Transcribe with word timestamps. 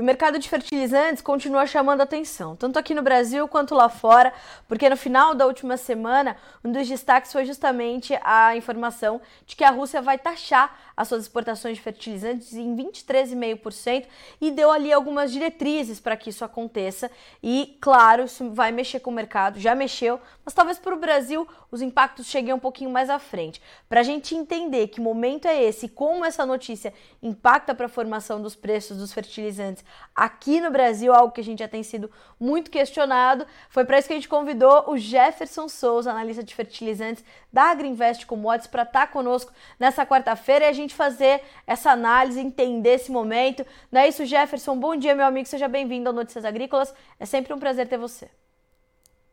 E 0.00 0.02
o 0.02 0.04
mercado 0.06 0.38
de 0.38 0.48
fertilizantes 0.48 1.20
continua 1.20 1.66
chamando 1.66 2.00
atenção, 2.00 2.56
tanto 2.56 2.78
aqui 2.78 2.94
no 2.94 3.02
Brasil 3.02 3.46
quanto 3.46 3.74
lá 3.74 3.90
fora, 3.90 4.32
porque 4.66 4.88
no 4.88 4.96
final 4.96 5.34
da 5.34 5.44
última 5.44 5.76
semana, 5.76 6.38
um 6.64 6.72
dos 6.72 6.88
destaques 6.88 7.30
foi 7.30 7.44
justamente 7.44 8.18
a 8.22 8.56
informação 8.56 9.20
de 9.44 9.54
que 9.54 9.62
a 9.62 9.68
Rússia 9.68 10.00
vai 10.00 10.16
taxar 10.16 10.74
as 10.96 11.06
suas 11.06 11.24
exportações 11.24 11.76
de 11.76 11.82
fertilizantes 11.82 12.54
em 12.54 12.74
23,5% 12.74 14.06
e 14.40 14.50
deu 14.50 14.70
ali 14.70 14.90
algumas 14.90 15.32
diretrizes 15.32 16.00
para 16.00 16.16
que 16.16 16.30
isso 16.30 16.46
aconteça. 16.46 17.10
E, 17.42 17.76
claro, 17.78 18.24
isso 18.24 18.50
vai 18.50 18.72
mexer 18.72 19.00
com 19.00 19.10
o 19.10 19.14
mercado, 19.14 19.60
já 19.60 19.74
mexeu, 19.74 20.18
mas 20.44 20.54
talvez 20.54 20.78
para 20.78 20.94
o 20.94 20.98
Brasil 20.98 21.46
os 21.70 21.80
impactos 21.82 22.26
cheguem 22.26 22.52
um 22.52 22.58
pouquinho 22.58 22.90
mais 22.90 23.08
à 23.08 23.18
frente. 23.18 23.62
Para 23.88 24.00
a 24.00 24.02
gente 24.02 24.34
entender 24.34 24.88
que 24.88 25.00
momento 25.00 25.46
é 25.46 25.62
esse 25.62 25.86
e 25.86 25.88
como 25.88 26.24
essa 26.24 26.44
notícia 26.44 26.92
impacta 27.22 27.74
para 27.74 27.86
a 27.86 27.88
formação 27.88 28.42
dos 28.42 28.54
preços 28.54 28.98
dos 28.98 29.12
fertilizantes 29.12 29.84
aqui 30.14 30.60
no 30.60 30.70
Brasil, 30.70 31.12
algo 31.12 31.32
que 31.32 31.40
a 31.40 31.44
gente 31.44 31.60
já 31.60 31.68
tem 31.68 31.82
sido 31.82 32.10
muito 32.38 32.70
questionado, 32.70 33.46
foi 33.68 33.84
para 33.84 33.98
isso 33.98 34.08
que 34.08 34.14
a 34.14 34.16
gente 34.16 34.28
convidou 34.28 34.90
o 34.90 34.96
Jefferson 34.96 35.68
Souza, 35.68 36.10
analista 36.10 36.42
de 36.42 36.54
fertilizantes 36.54 37.24
da 37.52 37.70
Agriinvest 37.70 38.26
Commodities, 38.26 38.66
para 38.66 38.82
estar 38.82 39.06
tá 39.06 39.12
conosco 39.12 39.52
nessa 39.78 40.04
quarta-feira 40.04 40.66
e 40.66 40.68
a 40.68 40.72
gente 40.72 40.94
fazer 40.94 41.42
essa 41.66 41.90
análise, 41.90 42.40
entender 42.40 42.94
esse 42.94 43.10
momento. 43.10 43.64
Não 43.90 44.00
é 44.00 44.08
isso, 44.08 44.26
Jefferson? 44.26 44.76
Bom 44.76 44.96
dia, 44.96 45.14
meu 45.14 45.26
amigo, 45.26 45.48
seja 45.48 45.68
bem-vindo 45.68 46.08
ao 46.08 46.14
Notícias 46.14 46.44
Agrícolas. 46.44 46.94
É 47.18 47.24
sempre 47.24 47.52
um 47.52 47.58
prazer 47.58 47.88
ter 47.88 47.98
você. 47.98 48.30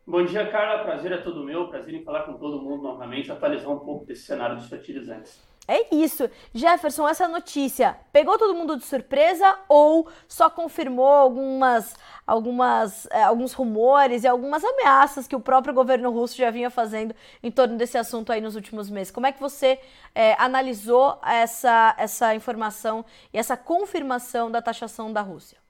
Bom 0.09 0.23
dia, 0.23 0.49
Carla. 0.49 0.85
Prazer 0.85 1.11
é 1.11 1.17
todo 1.17 1.43
meu. 1.43 1.67
Prazer 1.67 1.93
em 1.93 2.01
falar 2.01 2.23
com 2.23 2.33
todo 2.35 2.61
mundo 2.61 2.83
novamente, 2.83 3.29
atualizar 3.29 3.69
um 3.69 3.79
pouco 3.79 4.05
desse 4.05 4.23
cenário 4.23 4.55
dos 4.55 4.69
fertilizantes. 4.69 5.37
É 5.67 5.93
isso. 5.93 6.29
Jefferson, 6.53 7.07
essa 7.07 7.27
notícia 7.27 7.97
pegou 8.13 8.37
todo 8.37 8.55
mundo 8.55 8.77
de 8.77 8.85
surpresa 8.85 9.59
ou 9.67 10.07
só 10.25 10.49
confirmou 10.49 11.05
algumas, 11.05 11.93
algumas, 12.25 13.05
é, 13.11 13.23
alguns 13.23 13.51
rumores 13.51 14.23
e 14.23 14.27
algumas 14.27 14.63
ameaças 14.63 15.27
que 15.27 15.35
o 15.35 15.41
próprio 15.41 15.73
governo 15.73 16.09
russo 16.09 16.37
já 16.37 16.49
vinha 16.49 16.69
fazendo 16.69 17.13
em 17.43 17.51
torno 17.51 17.77
desse 17.77 17.97
assunto 17.97 18.31
aí 18.31 18.39
nos 18.39 18.55
últimos 18.55 18.89
meses? 18.89 19.11
Como 19.11 19.27
é 19.27 19.31
que 19.33 19.41
você 19.41 19.77
é, 20.15 20.35
analisou 20.39 21.19
essa, 21.21 21.93
essa 21.97 22.33
informação 22.33 23.03
e 23.33 23.37
essa 23.37 23.57
confirmação 23.57 24.49
da 24.49 24.61
taxação 24.61 25.11
da 25.11 25.21
Rússia? 25.21 25.66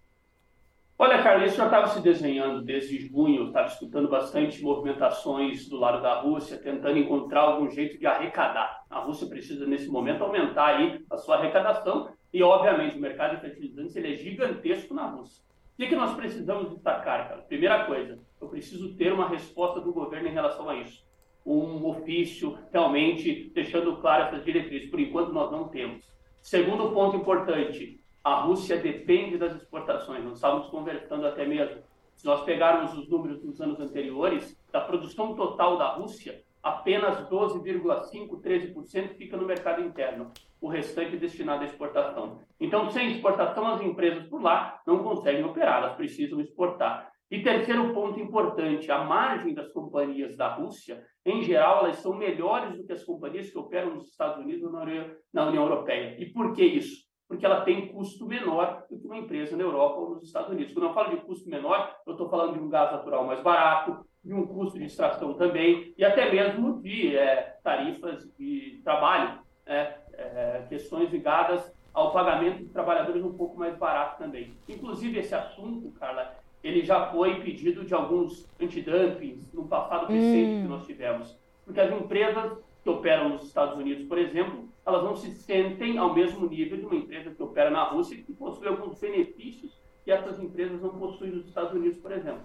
Olha, 1.00 1.22
Carla, 1.22 1.46
isso 1.46 1.58
já 1.58 1.66
estava 1.66 1.86
se 1.86 2.02
desenhando 2.02 2.64
desde 2.64 2.98
junho, 2.98 3.46
estava 3.48 3.68
escutando 3.68 4.10
bastante 4.10 4.64
movimentações 4.64 5.70
do 5.70 5.78
lado 5.78 6.02
da 6.02 6.22
Rússia, 6.22 6.58
tentando 6.58 6.98
encontrar 6.98 7.42
algum 7.42 7.70
jeito 7.70 8.00
de 8.00 8.08
arrecadar. 8.08 8.84
A 8.90 9.02
Rússia 9.02 9.28
precisa, 9.28 9.68
nesse 9.68 9.88
momento, 9.90 10.24
aumentar 10.24 10.78
aí 10.78 11.06
a 11.12 11.18
sua 11.18 11.36
arrecadação 11.36 12.10
e, 12.34 12.42
obviamente, 12.42 12.98
o 12.98 13.00
mercado 13.00 13.36
de 13.36 13.42
fertilizantes 13.42 13.96
ele 13.96 14.14
é 14.14 14.16
gigantesco 14.16 14.96
na 14.96 15.06
Rússia. 15.06 15.44
O 15.76 15.78
que, 15.78 15.86
que 15.86 15.96
nós 15.96 16.16
precisamos 16.16 16.72
destacar, 16.72 17.30
cara? 17.30 17.42
Primeira 17.44 17.86
coisa, 17.86 18.18
eu 18.42 18.48
preciso 18.48 18.96
ter 18.96 19.14
uma 19.14 19.30
resposta 19.30 19.80
do 19.80 19.94
governo 19.94 20.30
em 20.30 20.34
relação 20.34 20.68
a 20.68 20.78
isso. 20.78 21.06
Um 21.46 21.86
ofício 21.86 22.58
realmente 22.74 23.52
deixando 23.54 23.98
claro 23.98 24.24
essas 24.24 24.44
diretrizes. 24.44 24.90
Por 24.90 25.00
enquanto, 25.00 25.32
nós 25.32 25.52
não 25.52 25.68
temos. 25.68 26.12
Segundo 26.42 26.92
ponto 26.92 27.18
importante, 27.18 28.00
a 28.28 28.42
Rússia 28.42 28.76
depende 28.76 29.38
das 29.38 29.56
exportações. 29.56 30.22
Nós 30.22 30.34
estávamos 30.34 30.68
conversando 30.68 31.26
até 31.26 31.46
mesmo. 31.46 31.82
Se 32.18 32.26
nós 32.26 32.44
pegarmos 32.44 32.94
os 32.98 33.08
números 33.08 33.40
dos 33.40 33.62
anos 33.62 33.80
anteriores, 33.80 34.60
da 34.70 34.82
produção 34.82 35.34
total 35.34 35.78
da 35.78 35.94
Rússia, 35.94 36.44
apenas 36.62 37.26
12,5%, 37.30 38.42
13% 38.42 39.16
fica 39.16 39.38
no 39.38 39.46
mercado 39.46 39.82
interno. 39.82 40.34
O 40.60 40.68
restante 40.68 41.16
destinado 41.16 41.62
à 41.62 41.68
exportação. 41.68 42.42
Então, 42.60 42.90
sem 42.92 43.14
exportação, 43.14 43.66
as 43.66 43.82
empresas 43.82 44.28
por 44.28 44.42
lá 44.42 44.82
não 44.86 45.04
conseguem 45.04 45.46
operar, 45.46 45.84
elas 45.84 45.96
precisam 45.96 46.42
exportar. 46.42 47.10
E 47.32 47.42
terceiro 47.42 47.94
ponto 47.94 48.20
importante, 48.20 48.92
a 48.92 49.06
margem 49.06 49.54
das 49.54 49.72
companhias 49.72 50.36
da 50.36 50.54
Rússia, 50.54 51.02
em 51.26 51.42
geral, 51.44 51.86
elas 51.86 51.98
são 52.00 52.14
melhores 52.14 52.76
do 52.76 52.84
que 52.84 52.92
as 52.92 53.06
companhias 53.06 53.50
que 53.50 53.58
operam 53.58 53.96
nos 53.96 54.10
Estados 54.10 54.44
Unidos 54.44 54.64
ou 54.64 54.72
na 54.72 55.48
União 55.48 55.64
Europeia. 55.64 56.22
E 56.22 56.26
por 56.26 56.52
que 56.52 56.66
isso? 56.66 57.07
Porque 57.28 57.46
ela 57.46 57.62
tem 57.62 57.88
custo 57.88 58.26
menor 58.26 58.86
do 58.90 58.98
que 58.98 59.06
uma 59.06 59.18
empresa 59.18 59.56
na 59.58 59.64
Europa 59.64 60.00
ou 60.00 60.10
nos 60.12 60.24
Estados 60.24 60.50
Unidos. 60.50 60.74
Quando 60.74 60.86
eu 60.86 60.94
falo 60.94 61.10
de 61.10 61.22
custo 61.26 61.50
menor, 61.50 61.96
eu 62.06 62.14
estou 62.14 62.30
falando 62.30 62.54
de 62.54 62.60
um 62.60 62.70
gás 62.70 62.92
natural 62.92 63.26
mais 63.26 63.42
barato, 63.42 64.06
de 64.24 64.34
um 64.34 64.46
custo 64.48 64.78
de 64.78 64.86
extração 64.86 65.34
também, 65.34 65.94
e 65.98 66.04
até 66.04 66.32
mesmo 66.32 66.82
de 66.82 67.16
é, 67.16 67.58
tarifas 67.64 68.28
de 68.38 68.82
trabalho, 68.84 69.40
é, 69.66 69.96
é, 70.14 70.66
questões 70.70 71.12
ligadas 71.12 71.74
ao 71.94 72.12
pagamento 72.12 72.60
de 72.60 72.70
trabalhadores 72.70 73.24
um 73.24 73.34
pouco 73.34 73.58
mais 73.58 73.76
barato 73.78 74.20
também. 74.20 74.54
Inclusive, 74.68 75.20
esse 75.20 75.34
assunto, 75.34 75.92
Carla, 76.00 76.36
ele 76.64 76.86
já 76.86 77.08
foi 77.12 77.42
pedido 77.42 77.84
de 77.84 77.94
alguns 77.94 78.48
antidumpings 78.62 79.52
no 79.54 79.68
passado 79.68 80.08
recente 80.08 80.52
hum. 80.52 80.62
que 80.64 80.68
nós 80.68 80.86
tivemos, 80.86 81.38
porque 81.66 81.80
as 81.80 81.92
empresas 81.92 82.58
que 82.84 82.90
operam 82.90 83.30
nos 83.30 83.44
Estados 83.44 83.78
Unidos, 83.78 84.06
por 84.08 84.18
exemplo, 84.18 84.70
elas 84.88 85.04
não 85.04 85.18
se 85.18 85.30
sentem 85.32 85.98
ao 85.98 86.14
mesmo 86.14 86.48
nível 86.48 86.78
de 86.78 86.86
uma 86.86 86.96
empresa 86.96 87.30
que 87.32 87.44
opera 87.44 87.70
na 87.70 87.84
Rússia 87.84 88.16
e 88.16 88.24
que 88.24 88.32
possui 88.32 88.70
alguns 88.70 88.98
benefícios 88.98 89.78
que 90.06 90.10
essas 90.10 90.40
empresas 90.40 90.82
não 90.82 90.92
possuem 90.92 91.32
nos 91.32 91.46
Estados 91.46 91.74
Unidos, 91.74 91.98
por 91.98 92.14
exemplo. 92.14 92.40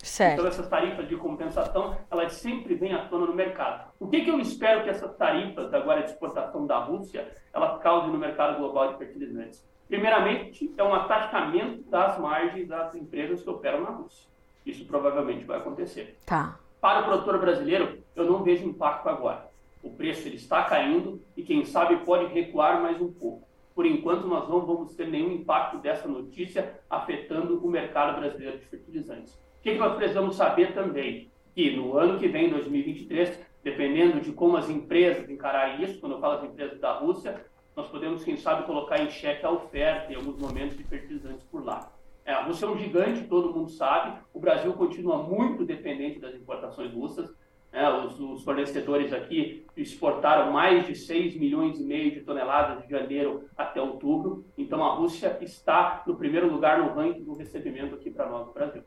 Certo. 0.00 0.34
Então, 0.34 0.46
essas 0.46 0.68
tarifas 0.68 1.08
de 1.08 1.16
compensação, 1.16 1.96
elas 2.08 2.34
sempre 2.34 2.76
vêm 2.76 2.94
à 2.94 3.08
tona 3.08 3.26
no 3.26 3.34
mercado. 3.34 3.90
O 3.98 4.06
que, 4.06 4.20
que 4.20 4.30
eu 4.30 4.38
espero 4.38 4.84
que 4.84 4.90
essas 4.90 5.12
tarifas 5.16 5.74
agora 5.74 6.02
de 6.02 6.10
exportação 6.10 6.68
da 6.68 6.78
Rússia, 6.78 7.36
elas 7.52 7.82
causem 7.82 8.12
no 8.12 8.18
mercado 8.18 8.58
global 8.58 8.92
de 8.92 8.98
fertilizantes? 8.98 9.66
Primeiramente, 9.88 10.72
é 10.78 10.84
um 10.84 10.94
atacamento 10.94 11.82
das 11.90 12.16
margens 12.20 12.68
das 12.68 12.94
empresas 12.94 13.42
que 13.42 13.50
operam 13.50 13.80
na 13.80 13.90
Rússia. 13.90 14.28
Isso 14.64 14.86
provavelmente 14.86 15.44
vai 15.44 15.58
acontecer. 15.58 16.16
Tá. 16.24 16.60
Para 16.80 17.00
o 17.00 17.04
produtor 17.06 17.40
brasileiro, 17.40 17.98
eu 18.14 18.24
não 18.24 18.44
vejo 18.44 18.64
impacto 18.64 19.08
agora 19.08 19.47
o 19.88 19.96
preço 19.96 20.28
ele 20.28 20.36
está 20.36 20.64
caindo 20.64 21.20
e 21.36 21.42
quem 21.42 21.64
sabe 21.64 21.96
pode 22.04 22.32
recuar 22.32 22.82
mais 22.82 23.00
um 23.00 23.10
pouco. 23.10 23.48
Por 23.74 23.86
enquanto, 23.86 24.26
nós 24.26 24.48
não 24.48 24.66
vamos 24.66 24.94
ter 24.94 25.08
nenhum 25.08 25.32
impacto 25.32 25.78
dessa 25.78 26.06
notícia 26.06 26.74
afetando 26.90 27.64
o 27.64 27.70
mercado 27.70 28.18
brasileiro 28.18 28.58
de 28.58 28.66
fertilizantes. 28.66 29.34
O 29.34 29.62
que, 29.62 29.74
nós 29.74 29.96
precisamos 29.96 30.36
saber 30.36 30.74
também? 30.74 31.30
Que 31.54 31.74
no 31.76 31.96
ano 31.96 32.18
que 32.18 32.28
vem, 32.28 32.50
2023, 32.50 33.40
dependendo 33.62 34.20
de 34.20 34.32
como 34.32 34.56
as 34.56 34.68
empresas 34.68 35.28
encararem 35.30 35.82
isso, 35.84 36.00
quando 36.00 36.12
eu 36.12 36.20
falo 36.20 36.34
as 36.34 36.44
empresas 36.44 36.78
da 36.80 36.92
Rússia, 36.92 37.44
nós 37.76 37.88
podemos, 37.88 38.24
quem 38.24 38.36
sabe, 38.36 38.66
colocar 38.66 39.00
em 39.00 39.10
xeque 39.10 39.46
a 39.46 39.50
oferta 39.50 40.12
em 40.12 40.16
alguns 40.16 40.36
momentos 40.38 40.76
de 40.76 40.84
fertilizantes 40.84 41.44
por 41.44 41.64
lá. 41.64 41.92
É, 42.24 42.32
a 42.32 42.42
Rússia 42.42 42.66
é 42.66 42.68
um 42.68 42.76
gigante, 42.76 43.28
todo 43.28 43.54
mundo 43.54 43.70
sabe. 43.70 44.18
O 44.34 44.40
Brasil 44.40 44.72
continua 44.74 45.22
muito 45.22 45.64
dependente 45.64 46.18
das 46.18 46.34
importações 46.34 46.92
russas. 46.92 47.32
É, 47.70 47.88
os, 47.88 48.18
os, 48.18 48.44
fornecedores 48.44 49.12
aqui 49.12 49.66
exportaram 49.76 50.50
mais 50.50 50.86
de 50.86 50.94
6 50.94 51.36
milhões 51.36 51.78
e 51.78 51.84
meio 51.84 52.10
de 52.12 52.22
toneladas 52.22 52.82
de 52.82 52.90
janeiro 52.90 53.44
até 53.56 53.80
outubro. 53.80 54.46
Então 54.56 54.82
a 54.82 54.94
Rússia 54.94 55.38
está 55.42 56.02
no 56.06 56.16
primeiro 56.16 56.50
lugar 56.50 56.78
no 56.78 56.94
ranking 56.94 57.24
do 57.24 57.34
recebimento 57.34 57.94
aqui 57.94 58.10
para 58.10 58.28
nós 58.28 58.46
no 58.46 58.54
Brasil. 58.54 58.82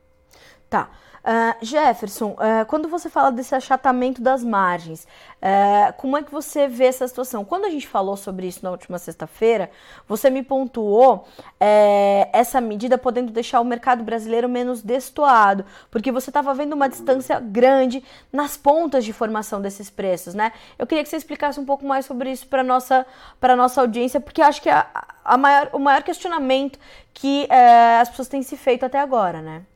Tá. 0.72 0.88
Uh, 1.22 1.64
Jefferson, 1.64 2.30
uh, 2.30 2.64
quando 2.66 2.88
você 2.88 3.10
fala 3.10 3.30
desse 3.30 3.54
achatamento 3.54 4.22
das 4.22 4.42
margens, 4.42 5.06
uh, 5.36 5.92
como 5.98 6.16
é 6.16 6.22
que 6.22 6.32
você 6.32 6.66
vê 6.66 6.86
essa 6.86 7.06
situação? 7.06 7.44
Quando 7.44 7.66
a 7.66 7.68
gente 7.68 7.86
falou 7.86 8.16
sobre 8.16 8.46
isso 8.46 8.60
na 8.62 8.70
última 8.70 8.98
sexta-feira, 8.98 9.70
você 10.08 10.30
me 10.30 10.42
pontuou 10.42 11.28
essa 12.32 12.58
medida 12.58 12.96
podendo 12.96 13.30
deixar 13.30 13.60
o 13.60 13.64
mercado 13.64 14.02
brasileiro 14.02 14.48
menos 14.48 14.80
destoado, 14.80 15.62
porque 15.90 16.10
você 16.10 16.30
estava 16.30 16.54
vendo 16.54 16.72
uma 16.72 16.88
distância 16.88 17.38
grande 17.38 18.02
nas 18.32 18.56
pontas 18.56 19.04
de 19.04 19.12
formação 19.12 19.60
desses 19.60 19.90
preços, 19.90 20.32
né? 20.32 20.52
Eu 20.78 20.86
queria 20.86 21.04
que 21.04 21.10
você 21.10 21.18
explicasse 21.18 21.60
um 21.60 21.66
pouco 21.66 21.84
mais 21.84 22.06
sobre 22.06 22.32
isso 22.32 22.46
para 22.46 22.64
nossa 22.64 23.04
para 23.38 23.54
nossa 23.54 23.82
audiência, 23.82 24.18
porque 24.20 24.40
acho 24.40 24.62
que 24.62 24.70
a, 24.70 24.86
a 25.22 25.36
maior, 25.36 25.68
o 25.74 25.78
maior 25.78 26.02
questionamento 26.02 26.78
que 27.12 27.46
as 28.00 28.08
pessoas 28.08 28.28
têm 28.28 28.42
se 28.42 28.56
feito 28.56 28.86
até 28.86 28.98
agora, 28.98 29.42
né? 29.42 29.66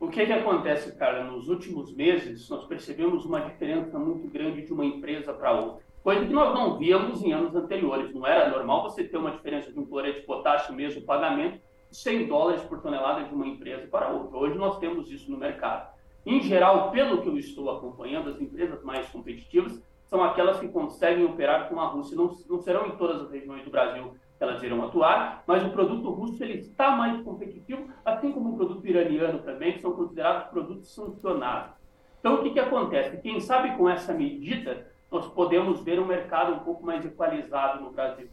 O 0.00 0.08
que, 0.08 0.24
que 0.24 0.32
acontece, 0.32 0.96
cara? 0.96 1.24
Nos 1.24 1.46
últimos 1.50 1.94
meses, 1.94 2.48
nós 2.48 2.64
percebemos 2.64 3.26
uma 3.26 3.42
diferença 3.42 3.98
muito 3.98 4.26
grande 4.28 4.62
de 4.62 4.72
uma 4.72 4.82
empresa 4.82 5.30
para 5.34 5.52
outra. 5.52 5.84
Coisa 6.02 6.24
que 6.24 6.32
nós 6.32 6.54
não 6.54 6.78
víamos 6.78 7.22
em 7.22 7.34
anos 7.34 7.54
anteriores. 7.54 8.14
Não 8.14 8.26
era 8.26 8.48
normal 8.48 8.82
você 8.84 9.04
ter 9.04 9.18
uma 9.18 9.32
diferença 9.32 9.70
de 9.70 9.78
um 9.78 9.84
cloreto 9.84 10.20
de 10.20 10.26
potássio 10.26 10.72
mesmo 10.72 11.02
pagamento 11.02 11.60
de 11.90 11.96
100 11.98 12.28
dólares 12.28 12.62
por 12.62 12.80
tonelada 12.80 13.24
de 13.24 13.34
uma 13.34 13.46
empresa 13.46 13.86
para 13.88 14.08
outra. 14.08 14.38
Hoje 14.38 14.56
nós 14.56 14.78
temos 14.78 15.10
isso 15.10 15.30
no 15.30 15.36
mercado. 15.36 15.94
Em 16.24 16.40
geral, 16.40 16.90
pelo 16.90 17.20
que 17.20 17.28
eu 17.28 17.36
estou 17.36 17.70
acompanhando, 17.70 18.30
as 18.30 18.40
empresas 18.40 18.82
mais 18.82 19.06
competitivas 19.10 19.82
são 20.06 20.24
aquelas 20.24 20.58
que 20.58 20.68
conseguem 20.68 21.26
operar 21.26 21.68
com 21.68 21.78
a 21.78 21.86
Rússia. 21.88 22.16
Não, 22.16 22.34
não 22.48 22.58
serão 22.58 22.86
em 22.86 22.96
todas 22.96 23.20
as 23.20 23.30
regiões 23.30 23.62
do 23.64 23.70
Brasil 23.70 24.14
elas 24.40 24.62
irão 24.62 24.82
atuar, 24.84 25.44
mas 25.46 25.64
o 25.64 25.70
produto 25.70 26.10
russo 26.10 26.42
ele 26.42 26.54
está 26.54 26.92
mais 26.92 27.22
competitivo, 27.22 27.88
assim 28.04 28.32
como 28.32 28.54
o 28.54 28.56
produto 28.56 28.86
iraniano 28.86 29.40
também, 29.40 29.74
que 29.74 29.80
são 29.80 29.92
considerados 29.92 30.48
produtos 30.48 30.94
sancionados. 30.94 31.72
Então, 32.18 32.34
o 32.34 32.42
que, 32.42 32.50
que 32.50 32.60
acontece? 32.60 33.18
Quem 33.18 33.40
sabe 33.40 33.76
com 33.76 33.88
essa 33.88 34.12
medida, 34.12 34.90
nós 35.10 35.26
podemos 35.26 35.82
ver 35.82 35.98
um 36.00 36.06
mercado 36.06 36.52
um 36.54 36.60
pouco 36.60 36.84
mais 36.84 37.04
equalizado 37.04 37.82
no 37.82 37.90
Brasil. 37.90 38.28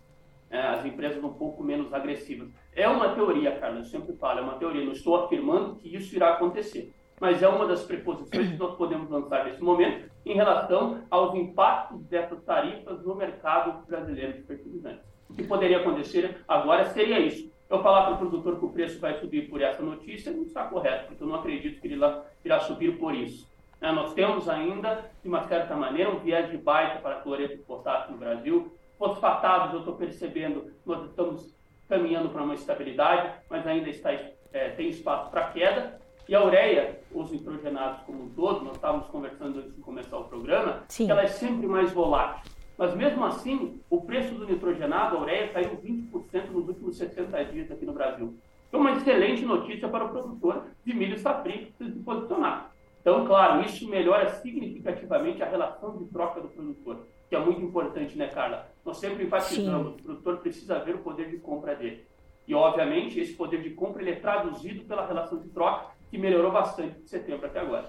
é, 0.49 0.59
as 0.59 0.85
empresas 0.85 1.21
um 1.23 1.33
pouco 1.33 1.63
menos 1.63 1.93
agressivas. 1.93 2.49
É 2.73 2.87
uma 2.87 3.13
teoria, 3.13 3.59
Carlos, 3.59 3.79
eu 3.79 3.85
sempre 3.99 4.15
falo, 4.15 4.39
é 4.39 4.41
uma 4.41 4.57
teoria, 4.57 4.85
não 4.85 4.93
estou 4.93 5.25
afirmando 5.25 5.75
que 5.75 5.93
isso 5.93 6.15
irá 6.15 6.33
acontecer, 6.33 6.93
mas 7.19 7.41
é 7.41 7.47
uma 7.47 7.65
das 7.65 7.83
preposições 7.83 8.49
que 8.49 8.57
nós 8.57 8.75
podemos 8.75 9.09
lançar 9.09 9.43
nesse 9.45 9.61
momento 9.61 10.09
em 10.25 10.33
relação 10.33 11.03
aos 11.09 11.35
impactos 11.35 12.01
dessas 12.05 12.41
tarifas 12.43 13.03
no 13.03 13.15
mercado 13.15 13.85
brasileiro 13.85 14.33
de 14.33 14.43
fertilizantes. 14.43 15.16
O 15.29 15.33
que 15.33 15.43
poderia 15.43 15.79
acontecer 15.79 16.43
agora 16.47 16.85
seria 16.85 17.19
isso. 17.19 17.51
Eu 17.69 17.81
falar 17.83 18.05
para 18.05 18.13
o 18.13 18.17
produtor 18.17 18.59
que 18.59 18.65
o 18.65 18.69
preço 18.69 18.99
vai 18.99 19.19
subir 19.19 19.49
por 19.49 19.61
essa 19.61 19.81
notícia 19.83 20.31
não 20.31 20.43
está 20.43 20.63
correto, 20.65 21.07
porque 21.07 21.21
eu 21.21 21.27
não 21.27 21.35
acredito 21.35 21.81
que 21.81 21.87
ele 21.87 21.99
irá 22.43 22.59
subir 22.61 22.97
por 22.97 23.13
isso. 23.13 23.47
É, 23.81 23.91
nós 23.91 24.13
temos 24.13 24.47
ainda, 24.49 25.11
de 25.21 25.27
uma 25.27 25.43
certa 25.47 25.75
maneira, 25.75 26.09
um 26.09 26.19
viés 26.19 26.49
de 26.49 26.57
baixa 26.57 26.99
para 26.99 27.19
cloreto 27.19 27.57
de 27.57 27.63
potássio 27.63 28.13
no 28.13 28.17
Brasil. 28.17 28.73
Fosfatados, 28.97 29.73
eu 29.73 29.79
estou 29.79 29.95
percebendo, 29.95 30.71
nós 30.85 31.03
estamos 31.09 31.55
caminhando 31.87 32.29
para 32.29 32.41
uma 32.41 32.55
estabilidade, 32.55 33.33
mas 33.49 33.67
ainda 33.67 33.89
está, 33.89 34.11
é, 34.11 34.69
tem 34.69 34.89
espaço 34.89 35.29
para 35.29 35.49
queda. 35.49 35.99
E 36.27 36.35
a 36.35 36.43
ureia, 36.43 36.99
os 37.13 37.31
nitrogenados 37.31 38.01
como 38.01 38.23
um 38.23 38.29
todo, 38.29 38.65
nós 38.65 38.75
estávamos 38.75 39.07
conversando 39.07 39.59
antes 39.59 39.75
de 39.75 39.81
começar 39.81 40.17
o 40.17 40.25
programa, 40.25 40.83
Sim. 40.89 41.09
ela 41.09 41.21
é 41.21 41.27
sempre 41.27 41.67
mais 41.67 41.91
volátil. 41.91 42.51
Mas 42.77 42.93
mesmo 42.93 43.25
assim, 43.25 43.79
o 43.89 44.01
preço 44.01 44.35
do 44.35 44.45
nitrogenado, 44.45 45.17
a 45.17 45.21
ureia, 45.21 45.47
caiu 45.49 45.77
20% 45.77 46.51
nos 46.51 46.67
últimos 46.67 46.97
60 46.97 47.45
dias 47.45 47.71
aqui 47.71 47.85
no 47.85 47.93
Brasil. 47.93 48.35
Então, 48.67 48.81
uma 48.81 48.91
excelente 48.91 49.43
notícia 49.43 49.87
para 49.87 50.05
o 50.05 50.09
produtor 50.09 50.65
de 50.85 50.93
milho 50.93 51.17
safrinho 51.17 51.67
se 51.77 51.89
posicionar. 52.03 52.71
Então, 53.01 53.25
claro, 53.25 53.63
isso 53.63 53.89
melhora 53.89 54.29
significativamente 54.29 55.41
a 55.41 55.49
relação 55.49 55.97
de 55.97 56.05
troca 56.05 56.41
do 56.41 56.49
produtor, 56.49 56.99
que 57.29 57.35
é 57.35 57.39
muito 57.39 57.61
importante, 57.61 58.17
né, 58.17 58.27
Carla? 58.27 58.69
Nós 58.85 58.97
sempre 58.97 59.23
enfatizamos, 59.23 59.93
Sim. 59.93 59.99
o 59.99 60.03
produtor 60.03 60.37
precisa 60.37 60.79
ver 60.79 60.95
o 60.95 60.99
poder 60.99 61.29
de 61.29 61.37
compra 61.37 61.73
dele. 61.73 62.05
E, 62.47 62.53
obviamente, 62.53 63.19
esse 63.19 63.33
poder 63.33 63.61
de 63.61 63.71
compra 63.71 64.01
ele 64.01 64.11
é 64.11 64.15
traduzido 64.15 64.83
pela 64.83 65.07
relação 65.07 65.39
de 65.39 65.49
troca, 65.49 65.87
que 66.09 66.17
melhorou 66.17 66.51
bastante 66.51 66.99
de 66.99 67.09
setembro 67.09 67.45
até 67.45 67.59
agora. 67.59 67.85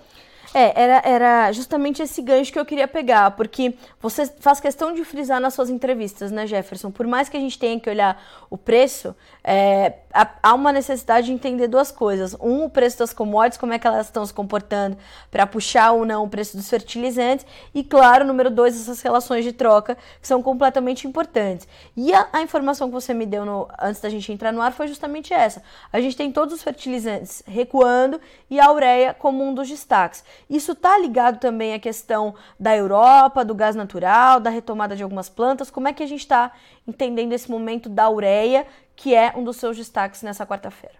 É, 0.54 0.82
era, 0.82 1.02
era 1.04 1.52
justamente 1.52 2.02
esse 2.02 2.22
gancho 2.22 2.52
que 2.52 2.58
eu 2.58 2.64
queria 2.64 2.88
pegar, 2.88 3.32
porque 3.32 3.74
você 4.00 4.26
faz 4.40 4.58
questão 4.60 4.94
de 4.94 5.04
frisar 5.04 5.40
nas 5.40 5.52
suas 5.52 5.68
entrevistas, 5.68 6.30
né, 6.30 6.46
Jefferson? 6.46 6.90
Por 6.90 7.06
mais 7.06 7.28
que 7.28 7.36
a 7.36 7.40
gente 7.40 7.58
tenha 7.58 7.78
que 7.78 7.88
olhar 7.88 8.20
o 8.48 8.56
preço, 8.56 9.14
é, 9.44 9.94
há 10.42 10.54
uma 10.54 10.72
necessidade 10.72 11.26
de 11.26 11.32
entender 11.32 11.68
duas 11.68 11.92
coisas. 11.92 12.34
Um, 12.40 12.64
o 12.64 12.70
preço 12.70 12.98
das 12.98 13.12
commodities, 13.12 13.58
como 13.58 13.72
é 13.72 13.78
que 13.78 13.86
elas 13.86 14.06
estão 14.06 14.24
se 14.24 14.32
comportando 14.32 14.96
para 15.30 15.46
puxar 15.46 15.92
ou 15.92 16.06
não 16.06 16.24
o 16.24 16.28
preço 16.28 16.56
dos 16.56 16.68
fertilizantes. 16.68 17.46
E, 17.74 17.84
claro, 17.84 18.24
número 18.24 18.50
dois, 18.50 18.74
essas 18.74 19.02
relações 19.02 19.44
de 19.44 19.52
troca, 19.52 19.96
que 20.20 20.26
são 20.26 20.42
completamente 20.42 21.06
importantes. 21.06 21.68
E 21.96 22.12
a, 22.12 22.26
a 22.32 22.42
informação 22.42 22.88
que 22.88 22.94
você 22.94 23.12
me 23.12 23.26
deu 23.26 23.44
no, 23.44 23.68
antes 23.78 24.00
da 24.00 24.08
gente 24.08 24.32
entrar 24.32 24.52
no 24.52 24.62
ar 24.62 24.72
foi 24.72 24.88
justamente 24.88 25.32
essa. 25.34 25.62
A 25.92 26.00
gente 26.00 26.16
tem 26.16 26.32
todos 26.32 26.54
os 26.54 26.62
fertilizantes 26.62 27.42
recuando 27.46 28.18
e 28.50 28.58
a 28.58 28.72
ureia 28.72 29.14
como 29.14 29.44
um 29.44 29.52
dos 29.52 29.68
destaques. 29.68 30.24
Isso 30.48 30.72
está 30.72 30.98
ligado 30.98 31.38
também 31.38 31.74
à 31.74 31.78
questão 31.78 32.34
da 32.58 32.76
Europa, 32.76 33.44
do 33.44 33.54
gás 33.54 33.76
natural, 33.76 34.40
da 34.40 34.50
retomada 34.50 34.96
de 34.96 35.02
algumas 35.02 35.28
plantas. 35.28 35.70
Como 35.70 35.88
é 35.88 35.92
que 35.92 36.02
a 36.02 36.06
gente 36.06 36.20
está 36.20 36.52
entendendo 36.86 37.32
esse 37.32 37.50
momento 37.50 37.88
da 37.88 38.08
ureia, 38.08 38.66
que 38.96 39.14
é 39.14 39.32
um 39.36 39.44
dos 39.44 39.56
seus 39.56 39.76
destaques 39.76 40.22
nessa 40.22 40.46
quarta-feira? 40.46 40.96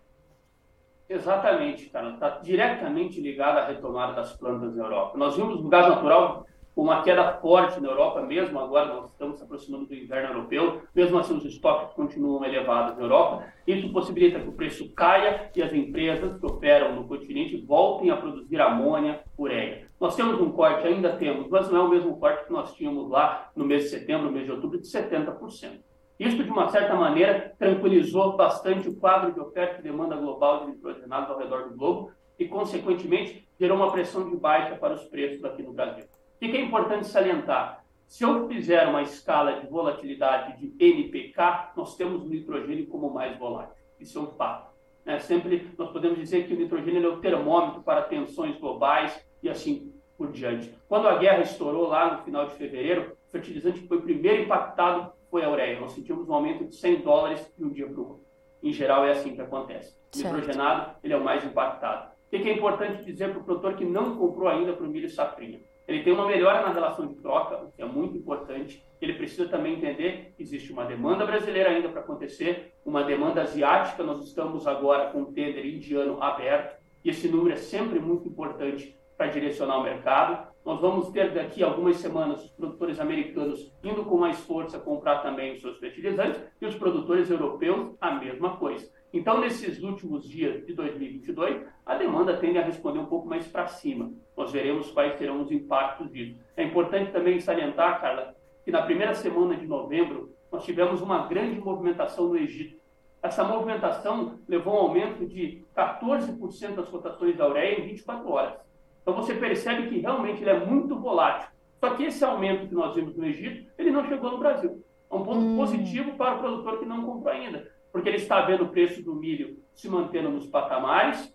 Exatamente, 1.09 1.87
cara. 1.87 2.11
Está 2.11 2.29
diretamente 2.43 3.21
ligado 3.21 3.59
à 3.59 3.67
retomada 3.67 4.13
das 4.13 4.33
plantas 4.33 4.77
na 4.77 4.85
Europa. 4.85 5.17
Nós 5.17 5.35
vimos 5.35 5.61
o 5.61 5.69
gás 5.69 5.89
natural 5.89 6.47
uma 6.83 7.03
queda 7.03 7.33
forte 7.39 7.81
na 7.81 7.89
Europa, 7.89 8.23
mesmo 8.23 8.59
agora 8.61 8.95
nós 8.95 9.11
estamos 9.11 9.39
se 9.39 9.43
aproximando 9.43 9.87
do 9.87 9.95
inverno 9.97 10.29
europeu, 10.29 10.83
mesmo 10.95 11.19
assim 11.19 11.37
os 11.37 11.45
estoques 11.45 11.93
continuam 11.95 12.45
elevados 12.45 12.97
na 12.97 13.03
Europa. 13.03 13.47
Isso 13.67 13.93
possibilita 13.93 14.39
que 14.39 14.49
o 14.49 14.53
preço 14.53 14.89
caia 14.95 15.51
e 15.57 15.61
as 15.61 15.73
empresas 15.73 16.39
que 16.39 16.47
operam 16.47 16.95
no 16.95 17.09
continente 17.09 17.61
voltem 17.67 18.11
a 18.11 18.17
produzir 18.17 18.61
amônia, 18.61 19.25
ureia. 19.37 19.89
Nós 20.01 20.15
temos 20.15 20.41
um 20.41 20.53
corte, 20.53 20.87
ainda 20.87 21.17
temos, 21.17 21.49
mas 21.49 21.69
não 21.69 21.81
é 21.81 21.83
o 21.83 21.89
mesmo 21.89 22.17
corte 22.17 22.47
que 22.47 22.53
nós 22.53 22.73
tínhamos 22.75 23.11
lá 23.11 23.51
no 23.57 23.65
mês 23.65 23.85
de 23.85 23.89
setembro, 23.89 24.27
no 24.27 24.33
mês 24.33 24.45
de 24.45 24.53
outubro, 24.53 24.79
de 24.79 24.87
70%. 24.87 25.81
Isso, 26.21 26.45
de 26.45 26.51
uma 26.51 26.69
certa 26.69 26.95
maneira, 26.95 27.55
tranquilizou 27.59 28.37
bastante 28.37 28.89
o 28.89 28.95
quadro 28.95 29.33
de 29.33 29.41
oferta 29.41 29.81
e 29.81 29.83
demanda 29.83 30.17
global 30.17 30.61
de 30.61 30.73
nitrogenados 30.73 31.31
ao 31.31 31.39
redor 31.39 31.69
do 31.69 31.77
globo 31.77 32.13
e, 32.39 32.47
consequentemente, 32.47 33.49
gerou 33.59 33.77
uma 33.77 33.91
pressão 33.91 34.31
de 34.31 34.37
baixa 34.37 34.77
para 34.77 34.95
os 34.95 35.05
preços 35.05 35.45
aqui 35.45 35.63
no 35.63 35.73
Brasil. 35.73 36.05
O 36.39 36.41
que 36.41 36.57
é 36.57 36.61
importante 36.61 37.09
salientar? 37.09 37.85
Se 38.07 38.23
eu 38.23 38.47
fizer 38.47 38.87
uma 38.87 39.03
escala 39.03 39.61
de 39.61 39.67
volatilidade 39.67 40.57
de 40.57 40.73
NPK, 40.79 41.73
nós 41.77 41.97
temos 41.97 42.23
o 42.23 42.29
nitrogênio 42.29 42.87
como 42.87 43.13
mais 43.13 43.37
volátil. 43.37 43.75
Isso 43.99 44.21
é 44.21 44.23
um 44.23 44.29
fato. 44.29 44.71
É, 45.05 45.19
sempre 45.19 45.69
nós 45.77 45.91
podemos 45.91 46.17
dizer 46.17 46.47
que 46.47 46.55
o 46.55 46.57
nitrogênio 46.57 47.05
é 47.05 47.09
o 47.09 47.19
termômetro 47.19 47.83
para 47.83 48.03
tensões 48.03 48.57
globais 48.57 49.21
e 49.43 49.49
assim 49.49 49.93
por 50.17 50.31
diante. 50.31 50.73
Quando 50.89 51.09
a 51.09 51.19
guerra 51.19 51.43
estourou 51.43 51.89
lá 51.89 52.19
no 52.19 52.23
final 52.23 52.47
de 52.47 52.55
fevereiro, 52.55 53.17
o 53.29 53.33
fertilizante 53.33 53.81
que 53.81 53.89
foi 53.89 53.97
o 53.97 54.03
primeiro 54.03 54.45
impactado 54.45 55.13
foi 55.29 55.45
a 55.45 55.51
ureia. 55.51 55.81
Nós 55.81 55.91
sentimos 55.91 56.29
um 56.29 56.35
aumento 56.35 56.67
de 56.67 56.77
100 56.77 57.01
dólares 57.01 57.53
de 57.59 57.65
um 57.65 57.69
dia 57.69 57.89
para 57.89 58.01
o 58.01 58.09
outro. 58.11 58.25
Em 58.63 58.73
geral, 58.73 59.05
é 59.05 59.11
assim 59.11 59.35
que 59.35 59.41
acontece. 59.41 59.99
O 60.15 60.19
nitrogenado 60.19 60.95
ele 61.03 61.15
é 61.15 61.17
o 61.17 61.25
mais 61.25 61.45
impactado. 61.45 62.13
O 62.27 62.31
que 62.31 62.49
é 62.49 62.53
importante 62.53 63.05
dizer 63.05 63.31
para 63.31 63.41
o 63.41 63.45
produtor 63.45 63.75
que 63.75 63.85
não 63.85 64.17
comprou 64.17 64.49
ainda 64.49 64.73
para 64.73 64.87
o 64.87 64.89
milho 64.89 65.11
safrinha? 65.11 65.61
Ele 65.89 66.03
tem 66.03 66.13
uma 66.13 66.27
melhora 66.27 66.61
na 66.61 66.69
relação 66.71 67.07
de 67.07 67.15
troca, 67.15 67.65
o 67.65 67.73
que 67.73 67.81
é 67.81 67.87
muito 67.87 68.15
importante. 68.15 68.85
Ele 69.01 69.15
precisa 69.15 69.49
também 69.49 69.77
entender 69.77 70.35
que 70.37 70.43
existe 70.43 70.71
uma 70.71 70.85
demanda 70.85 71.25
brasileira 71.25 71.71
ainda 71.71 71.89
para 71.89 72.03
acontecer, 72.03 72.75
uma 72.85 73.03
demanda 73.03 73.41
asiática. 73.41 74.05
Nós 74.05 74.23
estamos 74.23 74.67
agora 74.67 75.11
com 75.11 75.23
o 75.23 75.33
tender 75.33 75.65
indiano 75.65 76.23
aberto, 76.23 76.77
e 77.03 77.09
esse 77.09 77.27
número 77.27 77.55
é 77.55 77.57
sempre 77.57 77.99
muito 77.99 78.29
importante 78.29 78.95
para 79.17 79.29
direcionar 79.29 79.79
o 79.79 79.83
mercado. 79.83 80.47
Nós 80.63 80.79
vamos 80.79 81.09
ter 81.09 81.33
daqui 81.33 81.63
algumas 81.63 81.97
semanas 81.97 82.45
os 82.45 82.51
produtores 82.51 83.01
americanos 83.01 83.73
indo 83.83 84.05
com 84.05 84.19
mais 84.19 84.39
força 84.41 84.79
comprar 84.79 85.23
também 85.23 85.55
os 85.55 85.63
seus 85.63 85.79
fertilizantes 85.79 86.39
e 86.61 86.67
os 86.67 86.75
produtores 86.75 87.31
europeus 87.31 87.97
a 87.99 88.11
mesma 88.11 88.59
coisa. 88.59 88.93
Então, 89.13 89.41
nesses 89.41 89.83
últimos 89.83 90.29
dias 90.29 90.67
de 90.67 90.75
2022, 90.75 91.65
a 91.87 91.95
demanda 91.95 92.37
tende 92.37 92.59
a 92.59 92.63
responder 92.63 92.99
um 92.99 93.07
pouco 93.07 93.27
mais 93.27 93.47
para 93.47 93.67
cima. 93.67 94.13
Nós 94.37 94.53
veremos 94.53 94.91
quais 94.91 95.17
serão 95.17 95.41
os 95.41 95.51
impactos 95.51 96.13
disso. 96.13 96.39
É 96.55 96.63
importante 96.63 97.11
também 97.11 97.41
salientar, 97.41 98.01
Carla, 98.01 98.35
que 98.65 98.71
na 98.71 98.83
primeira 98.83 99.15
semana 99.15 99.57
de 99.57 99.67
novembro 99.67 100.35
nós 100.53 100.65
tivemos 100.65 101.01
uma 101.01 101.27
grande 101.27 101.59
movimentação 101.59 102.29
no 102.29 102.37
Egito. 102.37 102.77
Essa 103.23 103.43
movimentação 103.43 104.39
levou 104.47 104.75
a 104.75 104.77
um 104.77 104.87
aumento 104.89 105.27
de 105.27 105.65
14% 105.75 106.75
das 106.75 106.89
cotações 106.89 107.37
da 107.37 107.49
ureia 107.49 107.81
em 107.81 107.87
24 107.87 108.31
horas. 108.31 108.55
Então 109.03 109.15
você 109.15 109.35
percebe 109.35 109.89
que 109.89 110.01
realmente 110.01 110.43
ele 110.43 110.51
é 110.51 110.65
muito 110.65 110.99
volátil. 110.99 111.49
Só 111.81 111.95
que 111.95 112.05
esse 112.05 112.23
aumento 112.25 112.69
que 112.69 112.75
nós 112.75 112.95
vimos 112.95 113.17
no 113.17 113.25
Egito, 113.25 113.71
ele 113.79 113.91
não 113.91 114.05
chegou 114.07 114.31
no 114.31 114.39
Brasil. 114.39 114.85
É 115.11 115.15
um 115.15 115.23
ponto 115.23 115.39
hum. 115.39 115.57
positivo 115.57 116.13
para 116.13 116.37
o 116.37 116.39
produtor 116.41 116.79
que 116.79 116.85
não 116.85 117.05
comprou 117.05 117.33
ainda 117.33 117.78
porque 117.99 118.11
ele 118.11 118.19
está 118.19 118.43
vendo 118.43 118.63
o 118.63 118.69
preço 118.69 119.03
do 119.03 119.13
milho 119.13 119.59
se 119.75 119.89
mantendo 119.89 120.31
nos 120.31 120.47
patamares 120.47 121.35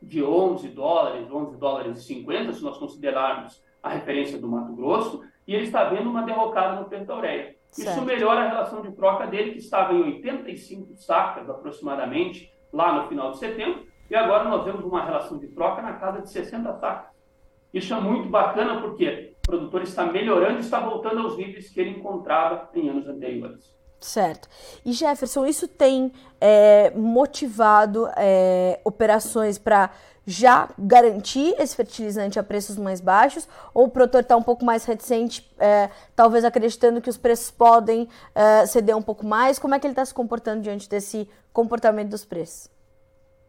de 0.00 0.22
11 0.22 0.68
dólares, 0.68 1.28
11 1.28 1.56
dólares 1.58 1.98
e 1.98 2.02
50, 2.04 2.52
se 2.52 2.62
nós 2.62 2.78
considerarmos 2.78 3.60
a 3.82 3.88
referência 3.88 4.38
do 4.38 4.46
Mato 4.46 4.72
Grosso, 4.72 5.20
e 5.48 5.52
ele 5.52 5.64
está 5.64 5.84
vendo 5.84 6.08
uma 6.08 6.22
derrocada 6.22 6.80
no 6.80 6.88
preço 6.88 7.06
da 7.06 7.16
ureia. 7.16 7.56
Isso 7.76 8.02
melhora 8.02 8.42
a 8.42 8.48
relação 8.48 8.82
de 8.82 8.92
troca 8.92 9.26
dele, 9.26 9.50
que 9.50 9.58
estava 9.58 9.92
em 9.92 10.00
85 10.00 10.94
sacas 10.94 11.50
aproximadamente 11.50 12.52
lá 12.72 13.02
no 13.02 13.08
final 13.08 13.32
de 13.32 13.38
setembro, 13.38 13.84
e 14.08 14.14
agora 14.14 14.48
nós 14.48 14.64
vemos 14.64 14.84
uma 14.84 15.04
relação 15.04 15.38
de 15.38 15.48
troca 15.48 15.82
na 15.82 15.94
casa 15.94 16.22
de 16.22 16.30
60 16.30 16.72
sacas. 16.74 17.10
Isso 17.74 17.92
é 17.92 18.00
muito 18.00 18.28
bacana 18.28 18.80
porque 18.80 19.34
o 19.38 19.46
produtor 19.46 19.82
está 19.82 20.06
melhorando 20.06 20.58
e 20.58 20.60
está 20.60 20.78
voltando 20.78 21.18
aos 21.22 21.36
níveis 21.36 21.68
que 21.68 21.80
ele 21.80 21.98
encontrava 21.98 22.70
em 22.74 22.88
anos 22.88 23.08
anteriores. 23.08 23.79
Certo. 24.00 24.48
E 24.84 24.92
Jefferson, 24.92 25.44
isso 25.44 25.68
tem 25.68 26.10
é, 26.40 26.90
motivado 26.96 28.08
é, 28.16 28.80
operações 28.82 29.58
para 29.58 29.90
já 30.26 30.68
garantir 30.78 31.54
esse 31.58 31.74
fertilizante 31.74 32.38
a 32.38 32.42
preços 32.42 32.76
mais 32.78 33.00
baixos? 33.00 33.48
Ou 33.74 33.86
o 33.86 33.90
produtor 33.90 34.22
está 34.22 34.36
um 34.36 34.42
pouco 34.42 34.64
mais 34.64 34.84
reticente, 34.84 35.50
é, 35.58 35.90
talvez 36.16 36.44
acreditando 36.44 37.00
que 37.00 37.10
os 37.10 37.16
preços 37.18 37.50
podem 37.50 38.08
é, 38.34 38.64
ceder 38.64 38.96
um 38.96 39.02
pouco 39.02 39.26
mais? 39.26 39.58
Como 39.58 39.74
é 39.74 39.78
que 39.78 39.86
ele 39.86 39.92
está 39.92 40.04
se 40.04 40.14
comportando 40.14 40.62
diante 40.62 40.88
desse 40.88 41.28
comportamento 41.52 42.10
dos 42.10 42.24
preços? 42.24 42.70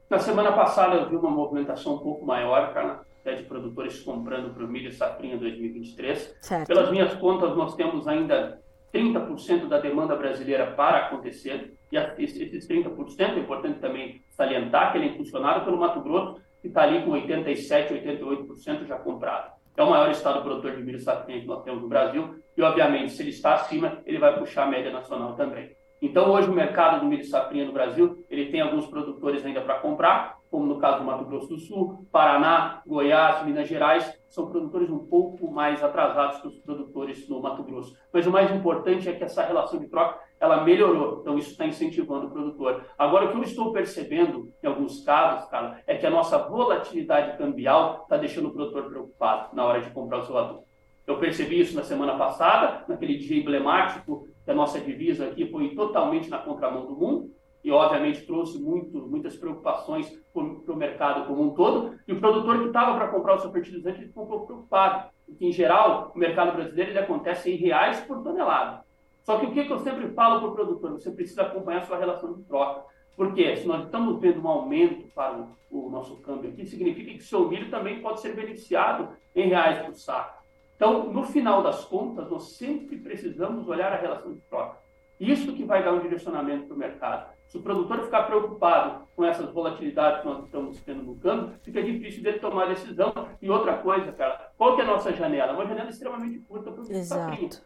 Na 0.10 0.20
semana 0.20 0.52
passada 0.52 0.96
eu 0.96 1.10
vi 1.10 1.16
uma 1.16 1.30
movimentação 1.30 1.96
um 1.96 2.00
pouco 2.00 2.26
maior, 2.26 2.74
cara, 2.74 3.06
até 3.22 3.36
de 3.36 3.44
produtores 3.44 4.02
comprando 4.02 4.54
para 4.54 4.66
o 4.66 4.68
milho 4.68 4.92
safrinha 4.92 5.38
2023. 5.38 6.36
Certo. 6.42 6.68
Pelas 6.68 6.92
minhas 6.92 7.14
contas, 7.14 7.56
nós 7.56 7.76
temos 7.76 8.08
ainda 8.08 8.60
30% 8.94 9.68
da 9.68 9.80
demanda 9.80 10.16
brasileira 10.16 10.72
para 10.72 11.06
acontecer, 11.06 11.74
e 11.92 11.98
esses 12.24 12.68
30% 12.68 13.20
é 13.20 13.40
importante 13.40 13.80
também 13.80 14.22
salientar 14.30 14.92
que 14.92 14.98
ele 14.98 15.08
é 15.08 15.10
impulsionado 15.10 15.66
pelo 15.66 15.78
Mato 15.78 16.02
Grosso, 16.02 16.42
que 16.62 16.68
está 16.68 16.84
ali 16.84 17.04
com 17.04 17.12
87%, 17.12 17.92
88% 17.92 18.86
já 18.86 18.98
comprado. 18.98 19.52
É 19.76 19.84
o 19.84 19.90
maior 19.90 20.12
estado 20.12 20.44
produtor 20.44 20.76
de 20.76 20.84
milho 20.84 21.00
safrinha 21.00 21.40
que 21.40 21.48
nós 21.48 21.64
temos 21.64 21.82
no 21.82 21.88
Brasil, 21.88 22.36
e 22.56 22.62
obviamente, 22.62 23.14
se 23.14 23.22
ele 23.22 23.30
está 23.30 23.54
acima, 23.56 24.02
ele 24.06 24.20
vai 24.20 24.38
puxar 24.38 24.64
a 24.64 24.68
média 24.68 24.92
nacional 24.92 25.34
também. 25.36 25.72
Então, 26.02 26.30
hoje, 26.32 26.50
o 26.50 26.54
mercado 26.54 27.00
do 27.00 27.06
milho 27.06 27.24
safrinha 27.24 27.66
no 27.66 27.72
Brasil, 27.72 28.26
ele 28.30 28.52
tem 28.52 28.60
alguns 28.60 28.88
produtores 28.88 29.46
ainda 29.46 29.62
para 29.62 29.80
comprar, 29.80 30.41
como 30.52 30.66
no 30.66 30.80
caso 30.80 31.00
do 31.00 31.06
Mato 31.06 31.24
Grosso 31.24 31.48
do 31.48 31.58
Sul, 31.58 32.06
Paraná, 32.12 32.82
Goiás, 32.86 33.46
Minas 33.46 33.70
Gerais, 33.70 34.22
são 34.28 34.50
produtores 34.50 34.90
um 34.90 35.00
pouco 35.00 35.50
mais 35.50 35.82
atrasados 35.82 36.42
que 36.42 36.48
os 36.50 36.60
produtores 36.60 37.28
no 37.30 37.42
Mato 37.42 37.64
Grosso. 37.64 37.96
Mas 38.12 38.28
o 38.28 38.32
mais 38.32 38.52
importante 38.52 39.08
é 39.08 39.14
que 39.14 39.24
essa 39.24 39.46
relação 39.46 39.80
de 39.80 39.88
troca, 39.88 40.20
ela 40.42 40.66
melhorou, 40.66 41.20
então 41.22 41.38
isso 41.38 41.52
está 41.52 41.66
incentivando 41.66 42.28
o 42.28 42.32
produtor. 42.32 42.86
Agora, 42.98 43.26
o 43.26 43.32
que 43.32 43.38
eu 43.38 43.44
estou 43.44 43.72
percebendo, 43.72 44.52
em 44.62 44.68
alguns 44.68 45.06
casos, 45.06 45.50
cara, 45.50 45.82
é 45.88 45.96
que 45.96 46.06
a 46.06 46.10
nossa 46.10 46.38
volatilidade 46.38 47.38
cambial 47.38 48.02
está 48.04 48.18
deixando 48.18 48.50
o 48.50 48.54
produtor 48.54 48.90
preocupado 48.90 49.56
na 49.56 49.64
hora 49.64 49.80
de 49.80 49.90
comprar 49.92 50.18
o 50.18 50.26
seu 50.26 50.38
adubo. 50.38 50.66
Eu 51.08 51.18
percebi 51.18 51.62
isso 51.62 51.76
na 51.76 51.84
semana 51.84 52.18
passada, 52.18 52.84
naquele 52.90 53.18
dia 53.18 53.40
emblemático 53.40 54.28
que 54.44 54.52
a 54.52 54.56
nossa 54.56 54.82
divisa 54.82 55.28
aqui 55.28 55.50
foi 55.50 55.70
totalmente 55.76 56.30
na 56.30 56.40
contramão 56.40 56.86
do 56.86 56.96
mundo 56.96 57.41
e, 57.64 57.72
obviamente, 57.72 58.26
trouxe 58.26 58.60
muito, 58.60 58.98
muitas 59.08 59.36
preocupações 59.36 60.10
para 60.34 60.74
o 60.74 60.76
mercado 60.76 61.28
como 61.28 61.44
um 61.44 61.50
todo. 61.52 61.96
E 62.08 62.14
o 62.14 62.20
produtor 62.20 62.60
que 62.60 62.68
estava 62.68 62.96
para 62.96 63.10
comprar 63.10 63.36
o 63.36 63.40
seu 63.40 63.52
fertilizante 63.52 64.02
ficou 64.02 64.24
um 64.24 64.28
pouco 64.28 64.48
preocupado, 64.48 65.10
porque, 65.26 65.46
em 65.46 65.52
geral, 65.52 66.12
o 66.16 66.20
mercado 66.20 66.54
brasileiro 66.54 66.92
ele 66.92 67.00
acontece 67.00 67.52
em 67.52 67.58
reais 67.58 68.00
por 68.02 68.24
tonelada. 68.24 68.84
Só 69.24 69.38
que 69.38 69.46
o 69.46 69.52
que, 69.52 69.66
que 69.66 69.72
eu 69.72 69.80
sempre 69.80 70.10
falo 70.10 70.40
para 70.40 70.50
o 70.50 70.56
produtor? 70.56 70.92
Você 70.94 71.12
precisa 71.12 71.44
acompanhar 71.44 71.82
a 71.82 71.86
sua 71.86 71.98
relação 71.98 72.34
de 72.34 72.44
troca. 72.44 72.84
Porque 73.16 73.56
se 73.58 73.68
nós 73.68 73.86
estamos 73.86 74.20
vendo 74.20 74.42
um 74.42 74.48
aumento 74.48 75.08
para 75.14 75.38
o, 75.70 75.88
o 75.88 75.90
nosso 75.90 76.18
câmbio 76.22 76.50
aqui, 76.50 76.66
significa 76.66 77.12
que 77.12 77.24
seu 77.24 77.48
milho 77.48 77.70
também 77.70 78.02
pode 78.02 78.20
ser 78.20 78.36
beneficiado 78.36 79.10
em 79.36 79.50
reais 79.50 79.86
por 79.86 79.94
saco. 79.94 80.42
Então, 80.76 81.14
no 81.14 81.24
final 81.24 81.62
das 81.62 81.86
contas, 81.86 82.28
nós 82.30 82.54
sempre 82.54 82.98
precisamos 82.98 83.68
olhar 83.68 83.94
a 83.94 83.98
relação 83.98 84.34
de 84.34 84.42
troca. 84.42 84.80
Isso 85.20 85.54
que 85.54 85.64
vai 85.64 85.84
dar 85.84 85.94
um 85.94 86.00
direcionamento 86.00 86.66
para 86.66 86.76
o 86.76 86.80
mercado. 86.80 87.32
Se 87.52 87.58
o 87.58 87.62
produtor 87.62 88.06
ficar 88.06 88.24
preocupado 88.24 89.06
com 89.14 89.26
essas 89.26 89.52
volatilidades 89.52 90.22
que 90.22 90.26
nós 90.26 90.46
estamos 90.46 90.82
tendo 90.84 91.04
no 91.04 91.18
câmbio, 91.18 91.54
fica 91.62 91.84
difícil 91.84 92.24
dele 92.24 92.40
tomar 92.40 92.68
decisão. 92.68 93.14
E 93.42 93.50
outra 93.50 93.78
coisa, 93.80 94.10
cara, 94.14 94.54
qual 94.58 94.74
que 94.74 94.82
é 94.82 94.86
a 94.86 94.88
nossa 94.88 95.12
janela? 95.12 95.52
Uma 95.52 95.68
janela 95.68 95.90
extremamente 95.90 96.40
curta 96.48 96.72
para 96.72 96.82
o 96.82 96.90
Exato. 96.90 97.62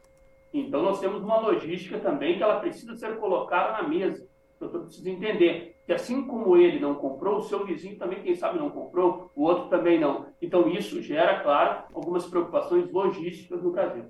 Então, 0.52 0.82
nós 0.82 1.00
temos 1.00 1.22
uma 1.22 1.40
logística 1.40 2.00
também 2.00 2.36
que 2.36 2.42
ela 2.42 2.60
precisa 2.60 2.96
ser 2.96 3.20
colocada 3.20 3.80
na 3.80 3.88
mesa. 3.88 4.28
O 4.56 4.58
produtor 4.58 4.86
precisa 4.86 5.08
entender 5.08 5.80
que 5.86 5.94
assim 5.94 6.26
como 6.26 6.58
ele 6.58 6.80
não 6.80 6.96
comprou, 6.96 7.38
o 7.38 7.44
seu 7.44 7.64
vizinho 7.64 7.96
também, 8.00 8.24
quem 8.24 8.36
sabe, 8.36 8.58
não 8.58 8.72
comprou, 8.72 9.30
o 9.36 9.44
outro 9.44 9.70
também 9.70 10.00
não. 10.00 10.26
Então, 10.42 10.68
isso 10.68 11.00
gera, 11.00 11.42
claro, 11.42 11.84
algumas 11.94 12.26
preocupações 12.26 12.92
logísticas 12.92 13.62
no 13.62 13.70
Brasil. 13.70 14.06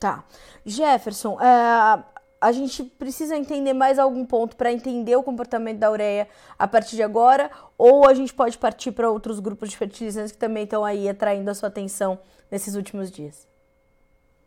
Tá. 0.00 0.24
Jefferson, 0.66 1.40
é, 1.40 2.04
a 2.42 2.50
gente 2.50 2.82
precisa 2.82 3.36
entender 3.36 3.72
mais 3.72 4.00
algum 4.00 4.26
ponto 4.26 4.56
para 4.56 4.72
entender 4.72 5.14
o 5.14 5.22
comportamento 5.22 5.78
da 5.78 5.88
ureia 5.88 6.28
a 6.58 6.66
partir 6.66 6.96
de 6.96 7.02
agora, 7.04 7.48
ou 7.78 8.04
a 8.04 8.14
gente 8.14 8.34
pode 8.34 8.58
partir 8.58 8.90
para 8.90 9.08
outros 9.08 9.38
grupos 9.38 9.70
de 9.70 9.76
fertilizantes 9.76 10.32
que 10.32 10.38
também 10.38 10.64
estão 10.64 10.84
aí 10.84 11.08
atraindo 11.08 11.48
a 11.48 11.54
sua 11.54 11.68
atenção 11.68 12.18
nesses 12.50 12.74
últimos 12.74 13.12
dias? 13.12 13.46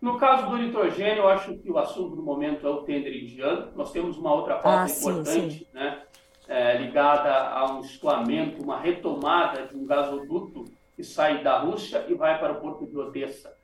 No 0.02 0.20
caso 0.20 0.50
do 0.50 0.58
nitrogênio, 0.58 1.24
eu 1.24 1.30
acho 1.30 1.56
que 1.56 1.72
o 1.72 1.78
assunto 1.78 2.18
do 2.18 2.22
momento 2.22 2.68
é 2.68 2.70
o 2.70 2.84
tender 2.84 3.16
indiano. 3.16 3.72
Nós 3.78 3.94
temos 3.94 4.18
uma 4.18 4.34
outra 4.34 4.56
pauta 4.56 4.84
ah, 4.84 4.98
importante, 4.98 5.30
sim, 5.32 5.50
sim. 5.50 5.68
né? 5.74 6.02
é, 6.50 6.78
ligada 6.78 7.34
a 7.34 7.72
um 7.72 7.80
escoamento, 7.80 8.62
uma 8.62 8.78
retomada 8.78 9.68
de 9.68 9.78
um 9.78 9.86
gasoduto 9.86 10.66
que 10.98 11.04
sai 11.04 11.42
da 11.42 11.60
Rússia 11.60 12.06
e 12.10 12.14
vai 12.14 12.38
para 12.40 12.54
o 12.54 12.60
porto 12.60 12.86
de 12.86 12.98
Odessa. 12.98 13.56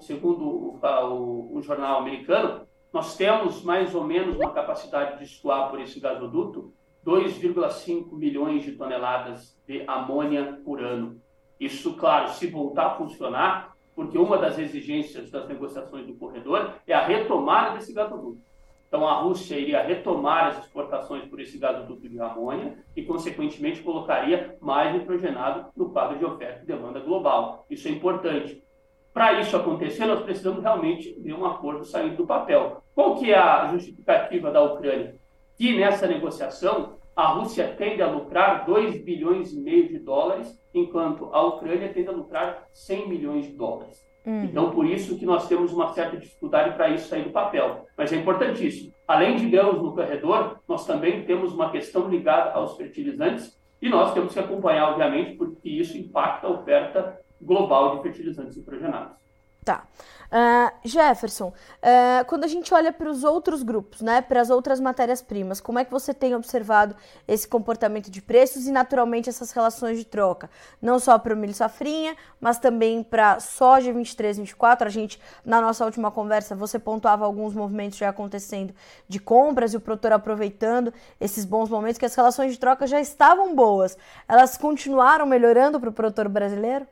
Segundo 0.00 0.44
o, 0.44 0.80
o, 0.82 1.56
o 1.56 1.62
jornal 1.62 2.00
americano, 2.00 2.66
nós 2.92 3.16
temos 3.16 3.62
mais 3.62 3.94
ou 3.94 4.04
menos 4.04 4.36
uma 4.36 4.52
capacidade 4.52 5.18
de 5.18 5.24
escoar 5.24 5.70
por 5.70 5.80
esse 5.80 5.98
gasoduto 5.98 6.72
2,5 7.04 8.12
milhões 8.12 8.64
de 8.64 8.72
toneladas 8.72 9.58
de 9.66 9.82
amônia 9.86 10.60
por 10.64 10.82
ano. 10.82 11.20
Isso, 11.58 11.94
claro, 11.94 12.28
se 12.30 12.46
voltar 12.46 12.86
a 12.86 12.94
funcionar, 12.96 13.74
porque 13.94 14.18
uma 14.18 14.36
das 14.38 14.58
exigências 14.58 15.30
das 15.30 15.48
negociações 15.48 16.06
do 16.06 16.14
corredor 16.14 16.74
é 16.86 16.92
a 16.92 17.04
retomada 17.06 17.76
desse 17.76 17.92
gasoduto. 17.92 18.40
Então, 18.86 19.08
a 19.08 19.22
Rússia 19.22 19.58
iria 19.58 19.82
retomar 19.82 20.48
as 20.48 20.58
exportações 20.58 21.24
por 21.24 21.40
esse 21.40 21.56
gasoduto 21.56 22.06
de 22.06 22.20
amônia 22.20 22.76
e, 22.94 23.02
consequentemente, 23.02 23.80
colocaria 23.80 24.58
mais 24.60 24.92
nitrogenado 24.92 25.70
no 25.74 25.90
quadro 25.90 26.18
de 26.18 26.24
oferta 26.26 26.62
e 26.62 26.66
demanda 26.66 27.00
global. 27.00 27.64
Isso 27.70 27.88
é 27.88 27.90
importante. 27.90 28.62
Para 29.12 29.40
isso 29.40 29.56
acontecer, 29.56 30.06
nós 30.06 30.22
precisamos 30.22 30.62
realmente 30.62 31.14
de 31.20 31.32
um 31.32 31.44
acordo 31.44 31.84
saindo 31.84 32.16
do 32.16 32.26
papel. 32.26 32.82
Qual 32.94 33.16
que 33.16 33.30
é 33.30 33.38
a 33.38 33.68
justificativa 33.72 34.50
da 34.50 34.62
Ucrânia? 34.62 35.14
Que 35.56 35.76
nessa 35.76 36.06
negociação 36.06 36.96
a 37.14 37.28
Rússia 37.28 37.74
tende 37.76 38.00
a 38.00 38.10
lucrar 38.10 38.64
2 38.64 39.04
bilhões 39.04 39.52
e 39.52 39.60
meio 39.60 39.86
de 39.86 39.98
dólares, 39.98 40.58
enquanto 40.72 41.28
a 41.32 41.44
Ucrânia 41.44 41.92
tende 41.92 42.08
a 42.08 42.12
lucrar 42.12 42.66
100 42.72 43.08
milhões 43.08 43.46
de 43.46 43.52
dólares. 43.52 44.02
Uhum. 44.24 44.44
Então, 44.44 44.70
por 44.70 44.86
isso 44.86 45.18
que 45.18 45.26
nós 45.26 45.46
temos 45.46 45.72
uma 45.72 45.88
certa 45.88 46.16
dificuldade 46.16 46.74
para 46.74 46.88
isso 46.88 47.08
sair 47.08 47.24
do 47.24 47.30
papel. 47.30 47.86
Mas 47.96 48.12
é 48.12 48.16
importantíssimo. 48.16 48.94
Além 49.06 49.36
de 49.36 49.48
grãos 49.48 49.82
no 49.82 49.94
corredor, 49.94 50.60
nós 50.66 50.86
também 50.86 51.24
temos 51.24 51.52
uma 51.52 51.70
questão 51.70 52.08
ligada 52.08 52.52
aos 52.52 52.76
fertilizantes 52.76 53.60
e 53.80 53.88
nós 53.88 54.14
temos 54.14 54.32
que 54.32 54.38
acompanhar, 54.38 54.90
obviamente, 54.90 55.36
porque 55.36 55.68
isso 55.68 55.98
impacta 55.98 56.46
a 56.46 56.50
oferta 56.50 57.20
global 57.42 57.96
de 57.96 58.02
fertilizantes 58.02 58.56
nitrogenados. 58.56 59.22
Tá. 59.64 59.86
Uh, 60.32 60.88
Jefferson, 60.88 61.48
uh, 61.48 62.24
quando 62.26 62.42
a 62.44 62.48
gente 62.48 62.72
olha 62.74 62.90
para 62.90 63.08
os 63.08 63.22
outros 63.22 63.62
grupos, 63.62 64.00
né, 64.00 64.20
para 64.20 64.40
as 64.40 64.50
outras 64.50 64.80
matérias-primas, 64.80 65.60
como 65.60 65.78
é 65.78 65.84
que 65.84 65.90
você 65.90 66.12
tem 66.12 66.34
observado 66.34 66.96
esse 67.28 67.46
comportamento 67.46 68.10
de 68.10 68.20
preços 68.20 68.66
e, 68.66 68.72
naturalmente, 68.72 69.28
essas 69.28 69.52
relações 69.52 69.98
de 69.98 70.04
troca? 70.04 70.50
Não 70.80 70.98
só 70.98 71.16
para 71.16 71.34
o 71.34 71.36
milho 71.36 71.54
safrinha, 71.54 72.16
mas 72.40 72.58
também 72.58 73.04
para 73.04 73.38
soja 73.38 73.92
23, 73.92 74.38
24. 74.38 74.88
A 74.88 74.90
gente, 74.90 75.20
na 75.44 75.60
nossa 75.60 75.84
última 75.84 76.10
conversa, 76.10 76.56
você 76.56 76.78
pontuava 76.78 77.24
alguns 77.24 77.54
movimentos 77.54 77.98
já 77.98 78.08
acontecendo 78.08 78.74
de 79.06 79.20
compras 79.20 79.74
e 79.74 79.76
o 79.76 79.80
produtor 79.80 80.12
aproveitando 80.12 80.92
esses 81.20 81.44
bons 81.44 81.68
momentos, 81.68 81.98
que 81.98 82.06
as 82.06 82.14
relações 82.14 82.52
de 82.52 82.58
troca 82.58 82.86
já 82.86 83.00
estavam 83.00 83.54
boas. 83.54 83.96
Elas 84.26 84.56
continuaram 84.56 85.26
melhorando 85.26 85.78
para 85.78 85.90
o 85.90 85.92
produtor 85.92 86.28
brasileiro? 86.28 86.86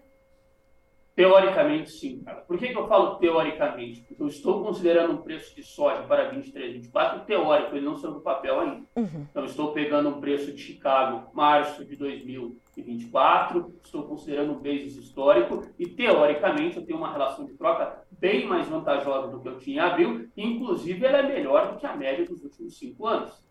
Teoricamente, 1.21 1.91
sim, 1.91 2.23
cara. 2.25 2.41
Por 2.41 2.57
que, 2.57 2.69
que 2.69 2.79
eu 2.79 2.89
falo 2.89 3.17
teoricamente? 3.17 4.01
Porque 4.01 4.23
eu 4.23 4.27
estou 4.27 4.65
considerando 4.65 5.13
um 5.13 5.19
preço 5.19 5.55
de 5.55 5.63
soja 5.63 6.03
para 6.05 6.31
23, 6.31 6.73
24 6.73 7.27
teórico, 7.27 7.77
ele 7.77 7.85
não 7.85 7.95
saiu 7.95 8.15
do 8.15 8.21
papel 8.23 8.59
ainda. 8.59 8.87
Uhum. 8.97 9.27
Então, 9.31 9.45
estou 9.45 9.73
pegando 9.73 10.09
um 10.09 10.19
preço 10.19 10.51
de 10.51 10.57
Chicago, 10.57 11.29
março 11.35 11.85
de 11.85 11.95
2024, 11.95 13.75
estou 13.85 14.05
considerando 14.05 14.53
um 14.53 14.63
basis 14.63 14.97
histórico 14.97 15.63
e, 15.79 15.87
teoricamente, 15.87 16.79
eu 16.79 16.87
tenho 16.87 16.97
uma 16.97 17.13
relação 17.13 17.45
de 17.45 17.53
troca 17.53 18.03
bem 18.13 18.47
mais 18.47 18.67
vantajosa 18.67 19.29
do 19.29 19.41
que 19.41 19.49
eu 19.49 19.59
tinha 19.59 19.77
em 19.77 19.87
abril, 19.87 20.27
inclusive, 20.35 21.05
ela 21.05 21.19
é 21.19 21.23
melhor 21.23 21.71
do 21.71 21.79
que 21.79 21.85
a 21.85 21.95
média 21.95 22.25
dos 22.25 22.43
últimos 22.43 22.79
cinco 22.79 23.07
anos. 23.07 23.45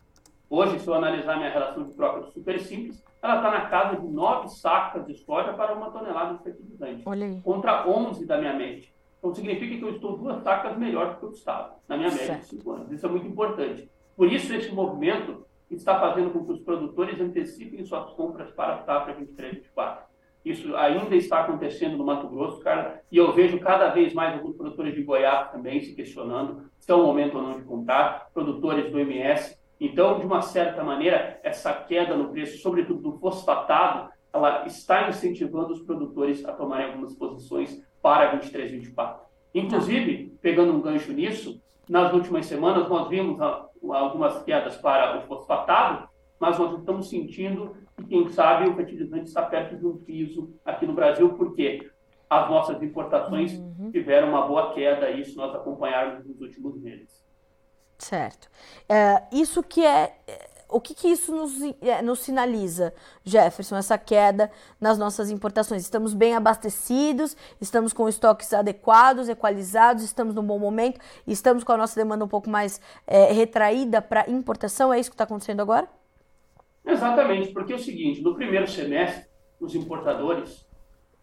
Hoje, 0.50 0.80
se 0.80 0.88
eu 0.88 0.96
analisar 0.96 1.38
minha 1.38 1.52
relação 1.52 1.84
de 1.84 1.94
troca 1.94 2.22
do 2.22 2.32
super 2.32 2.60
simples, 2.60 3.04
ela 3.22 3.36
está 3.38 3.52
na 3.52 3.66
casa 3.66 4.00
de 4.00 4.08
9 4.08 4.48
sacas 4.50 5.06
de 5.06 5.14
soja 5.16 5.54
para 5.54 5.74
uma 5.74 5.92
tonelada 5.92 6.38
de 6.38 6.44
fertilizante, 6.44 7.04
contra 7.44 7.88
11 7.88 8.26
da 8.26 8.38
minha 8.38 8.54
média. 8.54 8.88
Então, 9.18 9.34
significa 9.34 9.78
que 9.78 9.84
eu 9.84 9.96
estou 9.96 10.18
duas 10.18 10.42
sacas 10.44 10.78
melhor 10.78 11.14
do 11.14 11.20
que 11.20 11.26
eu 11.26 11.32
estava 11.32 11.76
na 11.88 11.98
minha 11.98 12.10
média 12.10 12.28
certo. 12.28 12.42
de 12.42 12.48
5 12.48 12.72
anos. 12.72 12.92
Isso 12.92 13.06
é 13.06 13.10
muito 13.10 13.28
importante. 13.28 13.90
Por 14.16 14.32
isso, 14.32 14.54
esse 14.54 14.72
movimento 14.72 15.46
está 15.70 16.00
fazendo 16.00 16.32
com 16.32 16.46
que 16.46 16.54
os 16.54 16.62
produtores 16.62 17.20
antecipem 17.20 17.84
suas 17.84 18.12
compras 18.14 18.50
para 18.52 18.76
a 18.76 18.84
safra 18.84 19.14
23 19.14 19.56
24. 19.56 20.10
Isso 20.46 20.74
ainda 20.78 21.16
está 21.16 21.42
acontecendo 21.42 21.98
no 21.98 22.06
Mato 22.06 22.30
Grosso, 22.30 22.62
cara, 22.62 23.04
e 23.12 23.18
eu 23.18 23.34
vejo 23.34 23.60
cada 23.60 23.90
vez 23.90 24.14
mais 24.14 24.34
alguns 24.34 24.56
produtores 24.56 24.96
de 24.96 25.04
Goiás 25.04 25.52
também 25.52 25.82
se 25.82 25.94
questionando 25.94 26.70
se 26.80 26.90
é 26.90 26.96
o 26.96 27.06
momento 27.06 27.38
ou 27.38 27.44
não 27.44 27.60
de 27.60 27.66
comprar, 27.66 28.30
produtores 28.34 28.90
do 28.90 29.00
MS 29.00 29.59
então, 29.80 30.20
de 30.20 30.26
uma 30.26 30.42
certa 30.42 30.84
maneira, 30.84 31.40
essa 31.42 31.74
queda 31.74 32.16
no 32.16 32.30
preço, 32.30 32.62
sobretudo 32.62 33.00
do 33.02 33.20
fosfatado, 33.20 34.10
ela 34.34 34.66
está 34.66 35.08
incentivando 35.10 35.74
os 35.74 35.82
produtores 35.82 36.44
a 36.46 36.52
tomarem 36.52 36.88
algumas 36.88 37.16
posições 37.16 37.82
para 38.02 38.32
23, 38.32 38.72
24. 38.72 39.24
Inclusive, 39.56 40.38
pegando 40.42 40.74
um 40.74 40.82
gancho 40.82 41.12
nisso, 41.14 41.62
nas 41.88 42.14
últimas 42.14 42.46
semanas 42.46 42.88
nós 42.88 43.08
vimos 43.08 43.40
algumas 43.42 44.44
quedas 44.44 44.78
para 44.78 45.20
o 45.20 45.28
fosfatado, 45.28 46.08
mas 46.40 46.60
nós 46.60 46.78
estamos 46.78 47.10
sentindo 47.10 47.76
que, 47.98 48.04
quem 48.06 48.30
sabe, 48.30 48.70
o 48.70 48.76
fertilizante 48.76 49.26
está 49.26 49.42
perto 49.42 49.78
de 49.78 49.86
um 49.86 49.98
piso 49.98 50.54
aqui 50.64 50.86
no 50.86 50.94
Brasil, 50.94 51.34
porque 51.34 51.90
as 52.30 52.50
nossas 52.50 52.82
importações 52.84 53.58
uhum. 53.58 53.90
tiveram 53.92 54.30
uma 54.30 54.46
boa 54.46 54.72
queda, 54.74 55.10
isso 55.10 55.36
nós 55.36 55.54
acompanhamos 55.56 56.26
nos 56.26 56.40
últimos 56.40 56.80
meses. 56.80 57.19
Certo. 58.00 58.50
É, 58.88 59.24
isso 59.32 59.62
que 59.62 59.86
é, 59.86 60.16
é 60.26 60.50
o 60.70 60.80
que, 60.80 60.94
que 60.94 61.08
isso 61.08 61.36
nos, 61.36 61.52
é, 61.82 62.02
nos 62.02 62.20
sinaliza, 62.20 62.94
Jefferson, 63.24 63.76
essa 63.76 63.98
queda 63.98 64.52
nas 64.80 64.98
nossas 65.00 65.32
importações? 65.32 65.82
Estamos 65.82 66.14
bem 66.14 66.36
abastecidos, 66.36 67.36
estamos 67.60 67.92
com 67.92 68.08
estoques 68.08 68.54
adequados, 68.54 69.28
equalizados, 69.28 70.04
estamos 70.04 70.36
num 70.36 70.44
bom 70.44 70.60
momento, 70.60 71.00
estamos 71.26 71.64
com 71.64 71.72
a 71.72 71.78
nossa 71.78 72.00
demanda 72.00 72.24
um 72.24 72.28
pouco 72.28 72.50
mais 72.50 72.80
é, 73.08 73.32
retraída 73.34 74.00
para 74.02 74.30
importação? 74.30 74.94
É 74.94 75.00
isso 75.00 75.10
que 75.10 75.16
está 75.16 75.24
acontecendo 75.24 75.62
agora? 75.62 75.88
Exatamente, 76.86 77.52
porque 77.52 77.74
é 77.74 77.76
o 77.76 77.80
seguinte, 77.80 78.22
no 78.22 78.36
primeiro 78.36 78.68
semestre, 78.68 79.26
os 79.60 79.74
importadores 79.74 80.68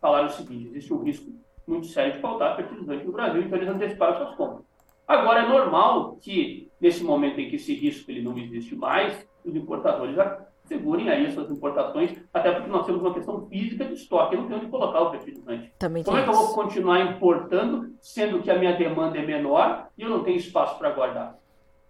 falaram 0.01 0.27
o 0.27 0.31
seguinte, 0.31 0.69
existe 0.69 0.93
um 0.93 1.03
risco 1.03 1.31
muito 1.67 1.87
sério 1.87 2.15
de 2.15 2.21
faltar 2.21 2.57
fertilizante 2.57 3.05
no 3.05 3.13
Brasil, 3.13 3.43
então 3.43 3.59
eles 3.59 3.69
anteciparam 3.69 4.17
suas 4.17 4.35
compras. 4.35 4.66
Agora, 5.07 5.41
é 5.41 5.49
normal 5.49 6.17
que, 6.21 6.69
nesse 6.81 7.05
momento 7.05 7.41
em 7.41 7.49
que 7.49 7.57
esse 7.57 7.73
risco 7.75 8.11
ele 8.11 8.23
não 8.23 8.37
existe 8.37 8.75
mais, 8.75 9.27
os 9.45 9.55
importadores 9.55 10.17
segurem 10.65 11.09
aí 11.09 11.27
as 11.27 11.35
suas 11.35 11.51
importações, 11.51 12.21
até 12.35 12.51
porque 12.51 12.69
nós 12.69 12.85
temos 12.85 13.01
uma 13.01 13.15
questão 13.15 13.47
física 13.47 13.85
de 13.85 13.95
estoque, 13.95 14.35
eu 14.35 14.41
não 14.41 14.49
tenho 14.49 14.61
onde 14.61 14.69
colocar 14.69 15.01
o 15.03 15.11
fertilizante. 15.13 15.73
Também 15.79 16.03
Como 16.03 16.17
é 16.17 16.25
que 16.25 16.29
eu 16.29 16.35
vou 16.35 16.55
continuar 16.55 17.01
importando, 17.01 17.95
sendo 18.01 18.43
que 18.43 18.51
a 18.51 18.59
minha 18.59 18.77
demanda 18.77 19.17
é 19.17 19.25
menor 19.25 19.89
e 19.97 20.03
eu 20.03 20.11
não 20.11 20.25
tenho 20.25 20.37
espaço 20.37 20.77
para 20.77 20.91
guardar? 20.91 21.39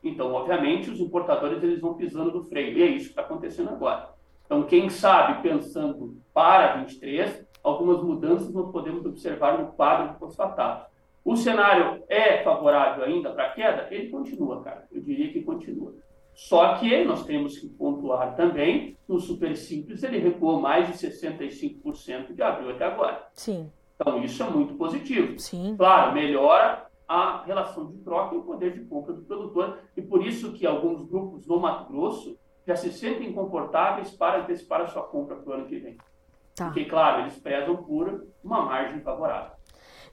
Então, 0.05 0.33
obviamente, 0.35 0.91
os 0.91 1.01
importadores 1.01 1.63
eles 1.63 1.81
vão 1.81 1.95
pisando 1.95 2.31
no 2.31 2.45
freio, 2.45 2.77
e 2.77 2.83
é 2.83 2.87
isso 2.87 3.07
que 3.07 3.13
está 3.13 3.23
acontecendo 3.23 3.71
agora. 3.71 4.11
Então, 4.45 4.63
quem 4.63 4.91
sabe, 4.91 5.43
pensando 5.43 6.17
para 6.33 6.77
23, 6.77 7.45
algumas 7.65 8.03
mudanças 8.03 8.53
nós 8.53 8.71
podemos 8.71 9.05
observar 9.05 9.59
no 9.59 9.73
quadro 9.73 10.13
de 10.13 10.19
fosfatato. 10.19 10.87
O 11.27 11.35
cenário 11.35 12.05
é 12.09 12.41
favorável 12.45 13.03
ainda 13.03 13.33
para 13.33 13.47
a 13.47 13.51
queda? 13.51 13.89
Ele 13.91 14.11
continua, 14.11 14.63
cara. 14.63 14.87
Eu 14.93 15.03
diria 15.03 15.33
que 15.33 15.43
continua. 15.43 15.93
Só 16.33 16.77
que 16.77 17.05
nós 17.05 17.25
temos 17.25 17.59
que 17.59 17.69
pontuar 17.69 18.37
também, 18.37 18.97
no 19.09 19.19
super 19.19 19.57
simples 19.57 20.05
ele 20.05 20.21
recuou 20.21 20.61
mais 20.61 20.87
de 20.87 20.93
65% 20.93 22.33
de 22.33 22.41
abril 22.41 22.71
até 22.71 22.85
agora. 22.85 23.27
Sim. 23.35 23.73
Então 23.97 24.23
isso 24.23 24.41
é 24.41 24.49
muito 24.49 24.75
positivo. 24.75 25.37
Sim. 25.37 25.75
Claro, 25.77 26.15
melhora 26.15 26.87
a 27.09 27.43
relação 27.43 27.91
de 27.91 27.99
troca 28.05 28.37
e 28.37 28.39
o 28.39 28.43
poder 28.43 28.75
de 28.75 28.85
compra 28.85 29.13
do 29.13 29.23
produtor 29.23 29.81
e 29.97 30.03
por 30.03 30.25
isso 30.25 30.53
que 30.53 30.65
alguns 30.65 31.09
grupos 31.09 31.45
no 31.45 31.59
Mato 31.59 31.91
Grosso 31.93 32.39
já 32.65 32.77
se 32.77 32.93
sentem 32.93 33.33
confortáveis 33.33 34.13
para 34.13 34.43
antecipar 34.43 34.83
a 34.83 34.87
sua 34.87 35.03
compra 35.03 35.35
para 35.35 35.51
o 35.51 35.55
ano 35.55 35.67
que 35.67 35.81
vem. 35.81 35.97
Tá. 36.55 36.67
Porque, 36.67 36.85
claro, 36.85 37.23
eles 37.23 37.37
prezam 37.37 37.77
por 37.79 38.29
uma 38.45 38.63
margem 38.63 39.01
favorável. 39.01 39.56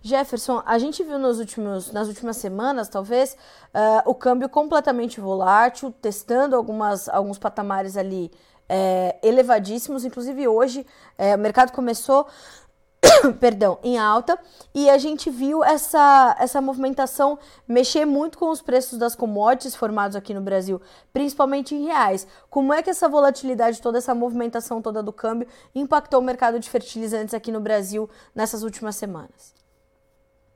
Jefferson, 0.06 0.62
a 0.66 0.78
gente 0.78 1.02
viu 1.02 1.18
nos 1.18 1.40
últimos, 1.40 1.90
nas 1.94 2.10
últimas 2.10 2.36
semanas, 2.36 2.90
talvez, 2.90 3.38
uh, 3.74 4.10
o 4.10 4.14
câmbio 4.14 4.50
completamente 4.50 5.22
volátil, 5.22 5.94
testando 6.02 6.58
algumas, 6.58 7.08
alguns 7.08 7.40
patamares 7.40 7.96
ali 7.96 8.30
é, 8.68 9.16
elevadíssimos. 9.24 10.04
Inclusive, 10.04 10.46
hoje 10.46 10.86
é, 11.18 11.34
o 11.36 11.40
mercado 11.40 11.72
começou 11.72 12.28
perdão, 13.40 13.80
em 13.82 13.98
alta, 13.98 14.38
e 14.76 14.90
a 14.90 14.98
gente 14.98 15.30
viu 15.30 15.64
essa, 15.64 16.36
essa 16.38 16.60
movimentação 16.60 17.40
mexer 17.66 18.04
muito 18.04 18.38
com 18.38 18.50
os 18.50 18.62
preços 18.62 19.00
das 19.00 19.16
commodities 19.16 19.74
formados 19.74 20.18
aqui 20.18 20.34
no 20.34 20.42
Brasil, 20.42 20.82
principalmente 21.14 21.74
em 21.74 21.86
reais. 21.86 22.28
Como 22.50 22.74
é 22.74 22.84
que 22.84 22.90
essa 22.90 23.08
volatilidade, 23.08 23.82
toda 23.82 24.00
essa 24.00 24.14
movimentação 24.14 24.82
toda 24.82 25.02
do 25.02 25.14
câmbio 25.14 25.48
impactou 25.74 26.20
o 26.20 26.24
mercado 26.24 26.60
de 26.60 26.70
fertilizantes 26.70 27.34
aqui 27.34 27.54
no 27.54 27.62
Brasil 27.62 28.10
nessas 28.36 28.64
últimas 28.64 28.98
semanas? 28.98 29.63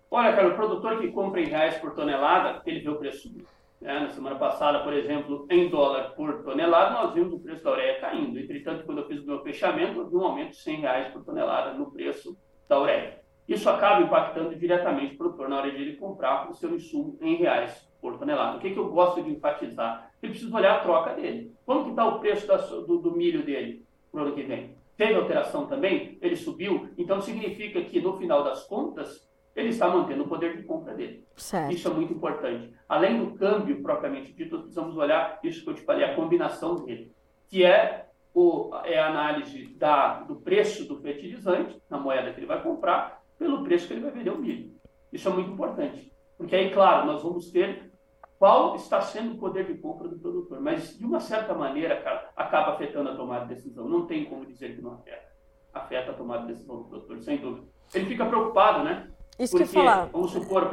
Olha, 0.10 0.34
cara, 0.34 0.48
o 0.48 0.56
produtor 0.56 1.00
que 1.00 1.12
compra 1.12 1.42
em 1.42 1.48
reais 1.48 1.78
por 1.78 1.94
tonelada, 1.94 2.62
ele 2.66 2.80
vê 2.80 2.90
o 2.90 2.96
preço 2.96 3.24
subir. 3.24 3.46
É, 3.82 4.00
na 4.00 4.10
semana 4.10 4.38
passada, 4.38 4.80
por 4.80 4.92
exemplo, 4.94 5.46
em 5.52 5.70
dólar 5.70 6.16
por 6.16 6.44
tonelada, 6.44 6.92
nós 6.92 7.14
vimos 7.14 7.34
o 7.34 7.40
preço 7.40 7.64
da 7.64 7.72
ureia 7.72 8.00
caindo. 8.00 8.40
Entretanto, 8.40 8.86
quando 8.86 9.00
eu 9.00 9.08
fiz 9.08 9.22
o 9.22 9.28
meu 9.28 9.44
fechamento, 9.44 10.00
eu 10.00 10.10
vi 10.10 10.16
um 10.16 10.26
aumento 10.26 10.52
de 10.52 10.58
100 10.58 10.80
reais 10.80 11.14
por 11.14 11.24
tonelada 11.24 11.74
no 11.74 11.92
preço 11.92 12.36
da 12.68 12.80
ureia. 12.80 13.20
Isso 13.48 13.70
acaba 13.70 14.02
impactando 14.02 14.56
diretamente 14.56 15.14
o 15.14 15.18
produtor 15.18 15.48
na 15.48 15.58
hora 15.58 15.72
de 15.72 15.78
ele 15.78 15.96
comprar 15.96 16.50
o 16.50 16.54
seu 16.54 16.74
insumo 16.74 17.18
em 17.22 17.36
reais 17.36 17.88
por 18.02 18.18
tonelada. 18.18 18.58
O 18.58 18.60
que, 18.60 18.72
que 18.72 18.80
eu 18.80 18.90
gosto 18.90 19.22
de 19.22 19.32
enfatizar? 19.32 20.12
Ele 20.22 20.32
precisa 20.32 20.55
olhar 20.55 20.77
a 20.77 20.79
troca 20.79 21.14
dele. 21.14 21.53
Quanto 21.66 21.86
que 21.86 21.90
está 21.92 22.05
o 22.05 22.20
preço 22.20 22.48
da, 22.48 22.58
do, 22.58 22.98
do 22.98 23.12
milho 23.16 23.44
dele 23.44 23.86
para 24.12 24.22
o 24.22 24.25
ano 24.25 24.36
que 24.36 24.44
vem? 24.44 24.75
Teve 24.98 25.14
alteração 25.14 25.68
também? 25.68 26.18
Ele 26.22 26.36
subiu? 26.36 26.90
Então 26.98 27.22
significa 27.22 27.79
que, 27.81 28.01
no 28.01 28.18
final 28.18 28.44
das 28.44 28.66
contas, 28.66 29.26
ele 29.57 29.70
está 29.70 29.89
mantendo 29.89 30.24
o 30.24 30.27
poder 30.27 30.55
de 30.55 30.63
compra 30.63 30.93
dele. 30.93 31.25
Certo. 31.35 31.74
Isso 31.74 31.87
é 31.87 31.91
muito 31.91 32.13
importante. 32.13 32.72
Além 32.87 33.17
do 33.17 33.33
câmbio 33.33 33.81
propriamente 33.81 34.31
dito, 34.31 34.59
precisamos 34.59 34.96
olhar 34.96 35.39
isso 35.43 35.63
que 35.63 35.70
eu 35.72 35.74
te 35.74 35.81
falei, 35.81 36.05
a 36.05 36.15
combinação 36.15 36.75
dele, 36.75 37.11
que 37.50 37.65
é, 37.65 38.07
o, 38.35 38.70
é 38.83 39.00
a 39.00 39.07
análise 39.07 39.74
da, 39.75 40.20
do 40.22 40.35
preço 40.35 40.87
do 40.87 41.01
fertilizante, 41.01 41.81
na 41.89 41.98
moeda 41.98 42.31
que 42.31 42.39
ele 42.39 42.46
vai 42.46 42.61
comprar, 42.61 43.24
pelo 43.39 43.63
preço 43.63 43.87
que 43.87 43.93
ele 43.93 44.01
vai 44.01 44.11
vender 44.11 44.29
o 44.29 44.37
milho. 44.37 44.72
Isso 45.11 45.27
é 45.27 45.31
muito 45.31 45.50
importante. 45.50 46.13
Porque 46.37 46.55
aí, 46.55 46.72
claro, 46.72 47.07
nós 47.07 47.24
vamos 47.24 47.50
ter 47.50 47.91
qual 48.37 48.75
está 48.75 49.01
sendo 49.01 49.33
o 49.33 49.37
poder 49.39 49.65
de 49.65 49.79
compra 49.79 50.07
do 50.07 50.20
produtor. 50.20 50.61
Mas, 50.61 50.96
de 50.96 51.03
uma 51.03 51.20
certa 51.20 51.55
maneira, 51.55 52.00
cara, 52.01 52.29
acaba 52.35 52.74
afetando 52.74 53.09
a 53.09 53.15
tomada 53.15 53.48
de 53.48 53.55
decisão. 53.55 53.89
Não 53.89 54.05
tem 54.05 54.25
como 54.25 54.46
dizer 54.46 54.75
que 54.75 54.81
não 54.83 54.93
afeta. 54.93 55.25
Afeta 55.74 56.11
a 56.11 56.13
tomada 56.13 56.41
de 56.46 56.53
decisão 56.53 56.77
do 56.77 56.83
produtor, 56.83 57.20
sem 57.22 57.37
dúvida. 57.37 57.65
Ele 57.91 58.05
fica 58.05 58.25
preocupado, 58.25 58.83
né? 58.83 59.09
Isso 59.40 59.58
Porque, 59.58 59.70
que 59.70 59.78
eu 59.78 59.84
falar. 59.84 60.10
Vamos 60.12 60.32
supor, 60.32 60.70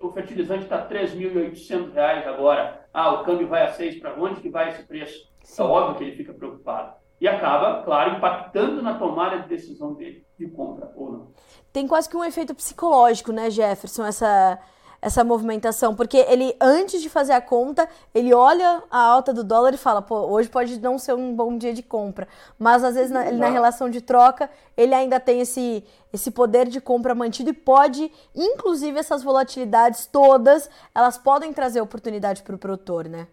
o 0.00 0.10
fertilizante 0.12 0.64
está 0.64 0.86
R$ 0.86 1.06
3.800 1.06 2.26
agora. 2.26 2.86
Ah, 2.92 3.12
o 3.12 3.24
câmbio 3.24 3.48
vai 3.48 3.64
a 3.64 3.72
6, 3.72 3.98
para 3.98 4.14
onde 4.14 4.40
que 4.40 4.48
vai 4.48 4.70
esse 4.70 4.82
preço? 4.84 5.28
É. 5.42 5.62
É 5.62 5.64
óbvio 5.64 5.96
que 5.96 6.04
ele 6.04 6.16
fica 6.16 6.32
preocupado. 6.32 6.94
E 7.20 7.26
acaba, 7.26 7.82
claro, 7.82 8.16
impactando 8.16 8.82
na 8.82 8.98
tomada 8.98 9.38
de 9.40 9.48
decisão 9.48 9.94
dele, 9.94 10.26
de 10.38 10.48
compra 10.48 10.92
ou 10.94 11.12
não. 11.12 11.28
Tem 11.72 11.86
quase 11.86 12.08
que 12.08 12.16
um 12.16 12.24
efeito 12.24 12.54
psicológico, 12.54 13.32
né, 13.32 13.50
Jefferson, 13.50 14.04
essa 14.04 14.58
essa 15.00 15.22
movimentação, 15.22 15.94
porque 15.94 16.16
ele, 16.16 16.56
antes 16.60 17.00
de 17.02 17.08
fazer 17.08 17.32
a 17.32 17.40
conta, 17.40 17.88
ele 18.14 18.32
olha 18.34 18.82
a 18.90 18.98
alta 18.98 19.32
do 19.32 19.44
dólar 19.44 19.74
e 19.74 19.78
fala, 19.78 20.02
pô, 20.02 20.16
hoje 20.26 20.48
pode 20.48 20.80
não 20.80 20.98
ser 20.98 21.14
um 21.14 21.34
bom 21.34 21.56
dia 21.56 21.72
de 21.72 21.82
compra, 21.82 22.26
mas 22.58 22.82
às 22.82 22.94
vezes 22.94 23.10
na, 23.10 23.30
na 23.32 23.48
relação 23.48 23.88
de 23.90 24.00
troca, 24.00 24.50
ele 24.76 24.94
ainda 24.94 25.20
tem 25.20 25.40
esse, 25.40 25.84
esse 26.12 26.30
poder 26.30 26.66
de 26.66 26.80
compra 26.80 27.14
mantido 27.14 27.50
e 27.50 27.52
pode, 27.52 28.10
inclusive 28.34 28.98
essas 28.98 29.22
volatilidades 29.22 30.06
todas, 30.06 30.68
elas 30.94 31.18
podem 31.18 31.52
trazer 31.52 31.80
oportunidade 31.80 32.42
para 32.42 32.54
o 32.54 32.58
produtor, 32.58 33.08
né? 33.08 33.28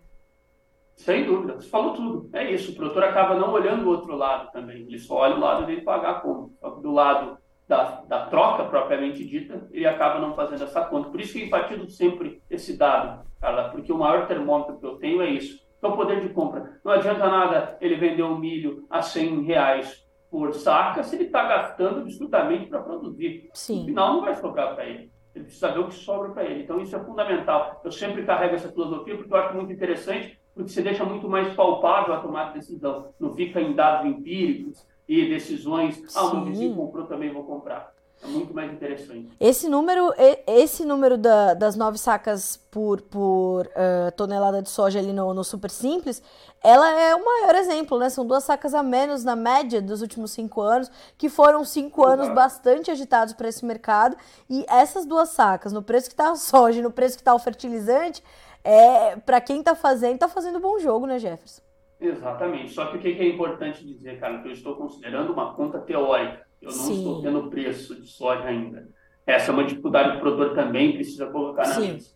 Sem 0.96 1.26
dúvida, 1.26 1.56
você 1.56 1.68
falou 1.68 1.94
tudo. 1.94 2.30
É 2.34 2.52
isso, 2.52 2.72
o 2.72 2.76
produtor 2.76 3.04
acaba 3.04 3.36
não 3.36 3.52
olhando 3.52 3.86
o 3.86 3.90
outro 3.90 4.16
lado 4.16 4.52
também, 4.52 4.84
ele 4.84 5.00
só 5.00 5.16
olha 5.16 5.36
o 5.36 5.40
lado 5.40 5.66
dele 5.66 5.82
pagar 5.82 6.12
a 6.12 6.20
conta. 6.22 6.70
Do 6.82 6.92
lado 6.92 7.38
da, 7.68 8.02
da 8.08 8.26
troca 8.26 8.66
propriamente 8.66 9.26
dita, 9.26 9.68
ele 9.72 9.86
acaba 9.86 10.20
não 10.20 10.36
fazendo 10.36 10.64
essa 10.64 10.82
conta. 10.86 11.10
Por 11.10 11.20
isso 11.20 11.34
que 11.34 11.42
eu 11.42 11.46
enfatizo 11.46 11.90
sempre 11.90 12.42
esse 12.50 12.78
dado, 12.78 13.26
Carla, 13.40 13.70
porque 13.70 13.92
o 13.92 13.98
maior 13.98 14.28
termômetro 14.28 14.78
que 14.78 14.86
eu 14.86 14.98
tenho 14.98 15.22
é 15.22 15.30
isso, 15.30 15.64
é 15.82 15.88
o 15.88 15.96
poder 15.96 16.22
de 16.22 16.30
compra. 16.30 16.80
Não 16.84 16.92
adianta 16.92 17.28
nada 17.28 17.78
ele 17.82 17.96
vender 17.96 18.24
um 18.24 18.38
milho 18.38 18.86
a 18.90 19.02
100 19.02 19.44
reais 19.44 20.04
por 20.30 20.54
saca 20.54 21.04
se 21.04 21.16
ele 21.16 21.26
está 21.26 21.44
gastando 21.48 22.02
absolutamente 22.02 22.68
para 22.68 22.82
produzir. 22.82 23.50
Sim. 23.54 23.82
No 23.82 23.86
final 23.86 24.14
não 24.14 24.22
vai 24.22 24.36
sobrar 24.36 24.74
para 24.74 24.86
ele. 24.86 25.12
Ele 25.36 25.46
precisa 25.46 25.68
saber 25.68 25.80
o 25.80 25.88
que 25.88 25.96
sobra 25.96 26.30
para 26.30 26.44
ele. 26.44 26.64
Então 26.64 26.80
isso 26.80 26.96
é 26.96 27.00
fundamental. 27.00 27.82
Eu 27.84 27.92
sempre 27.92 28.26
carrego 28.26 28.56
essa 28.56 28.70
filosofia 28.70 29.16
porque 29.16 29.34
eu 29.34 29.38
acho 29.38 29.56
muito 29.56 29.74
interessante, 29.74 30.40
porque 30.54 30.70
você 30.70 30.82
deixa 30.82 31.04
muito 31.04 31.30
mais 31.30 31.54
palpável 31.54 32.14
a 32.14 32.20
tomada 32.20 32.54
de 32.54 32.60
decisão. 32.60 33.14
Não 33.20 33.34
fica 33.34 33.60
em 33.60 33.74
dados 33.74 34.06
empíricos, 34.06 34.88
e 35.08 35.28
decisões, 35.30 36.02
ah, 36.16 36.26
o 36.26 36.46
vizinho 36.46 36.76
comprou, 36.76 37.06
também 37.06 37.32
vou 37.32 37.44
comprar. 37.44 37.94
É 38.24 38.28
muito 38.28 38.54
mais 38.54 38.72
interessante. 38.72 39.30
Esse 39.38 39.68
número, 39.68 40.14
esse 40.48 40.86
número 40.86 41.18
da, 41.18 41.54
das 41.54 41.76
nove 41.76 41.98
sacas 41.98 42.56
por, 42.72 43.02
por 43.02 43.66
uh, 43.66 44.12
tonelada 44.16 44.62
de 44.62 44.70
soja 44.70 45.00
ali 45.00 45.12
no, 45.12 45.34
no, 45.34 45.44
Super 45.44 45.70
Simples, 45.70 46.24
ela 46.64 46.90
é 46.90 47.14
o 47.14 47.24
maior 47.24 47.54
exemplo, 47.56 48.00
né? 48.00 48.10
São 48.10 48.26
duas 48.26 48.46
sacas 48.46 48.74
a 48.74 48.82
menos 48.82 49.26
na 49.26 49.36
média 49.36 49.82
dos 49.82 50.02
últimos 50.02 50.32
cinco 50.32 50.62
anos, 50.62 50.90
que 51.18 51.28
foram 51.28 51.66
cinco 51.66 52.02
Exato. 52.04 52.22
anos 52.22 52.34
bastante 52.34 52.90
agitados 52.90 53.34
para 53.34 53.50
esse 53.50 53.66
mercado. 53.66 54.16
E 54.50 54.66
essas 54.70 55.06
duas 55.06 55.30
sacas, 55.30 55.74
no 55.74 55.84
preço 55.84 56.08
que 56.08 56.14
está 56.14 56.32
a 56.32 56.36
soja 56.38 56.80
e 56.80 56.82
no 56.82 56.92
preço 56.92 57.18
que 57.18 57.22
está 57.22 57.36
o 57.36 57.40
fertilizante, 57.40 58.24
é, 58.64 59.18
para 59.18 59.42
quem 59.42 59.60
está 59.60 59.76
fazendo, 59.76 60.14
está 60.14 60.30
fazendo 60.30 60.62
bom 60.62 60.80
jogo, 60.80 61.06
né, 61.06 61.20
Jefferson? 61.20 61.63
Exatamente. 62.04 62.74
Só 62.74 62.88
que 62.88 62.98
o 62.98 63.00
que 63.00 63.08
é 63.08 63.28
importante 63.30 63.86
dizer, 63.86 64.20
cara, 64.20 64.42
que 64.42 64.50
eu 64.50 64.52
estou 64.52 64.76
considerando 64.76 65.32
uma 65.32 65.54
conta 65.54 65.80
teórica. 65.80 66.46
Eu 66.62 66.68
não 66.68 66.78
Sim. 66.78 66.98
estou 66.98 67.22
tendo 67.22 67.50
preço 67.50 68.00
de 68.00 68.08
soja 68.08 68.44
ainda. 68.44 68.88
Essa 69.26 69.52
é 69.52 69.54
uma 69.54 69.64
dificuldade 69.64 70.12
que 70.12 70.18
o 70.18 70.20
produtor 70.20 70.54
também 70.54 70.94
precisa 70.94 71.28
colocar 71.28 71.64
na 71.68 71.76
Sim. 71.76 71.94
mesa. 71.94 72.12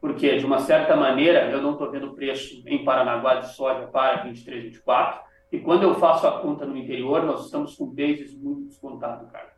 Porque, 0.00 0.36
de 0.36 0.46
uma 0.46 0.60
certa 0.60 0.96
maneira, 0.96 1.50
eu 1.50 1.60
não 1.60 1.72
estou 1.72 1.90
vendo 1.90 2.14
preço 2.14 2.62
em 2.66 2.84
Paranaguá 2.84 3.36
de 3.36 3.52
soja 3.54 3.86
para 3.88 4.24
23, 4.24 4.64
24. 4.64 5.20
E 5.50 5.58
quando 5.58 5.82
eu 5.82 5.94
faço 5.94 6.26
a 6.26 6.40
conta 6.40 6.64
no 6.64 6.76
interior, 6.76 7.24
nós 7.24 7.44
estamos 7.44 7.76
com 7.76 7.86
bases 7.86 8.34
muito 8.36 8.68
descontados, 8.68 9.30
cara. 9.30 9.52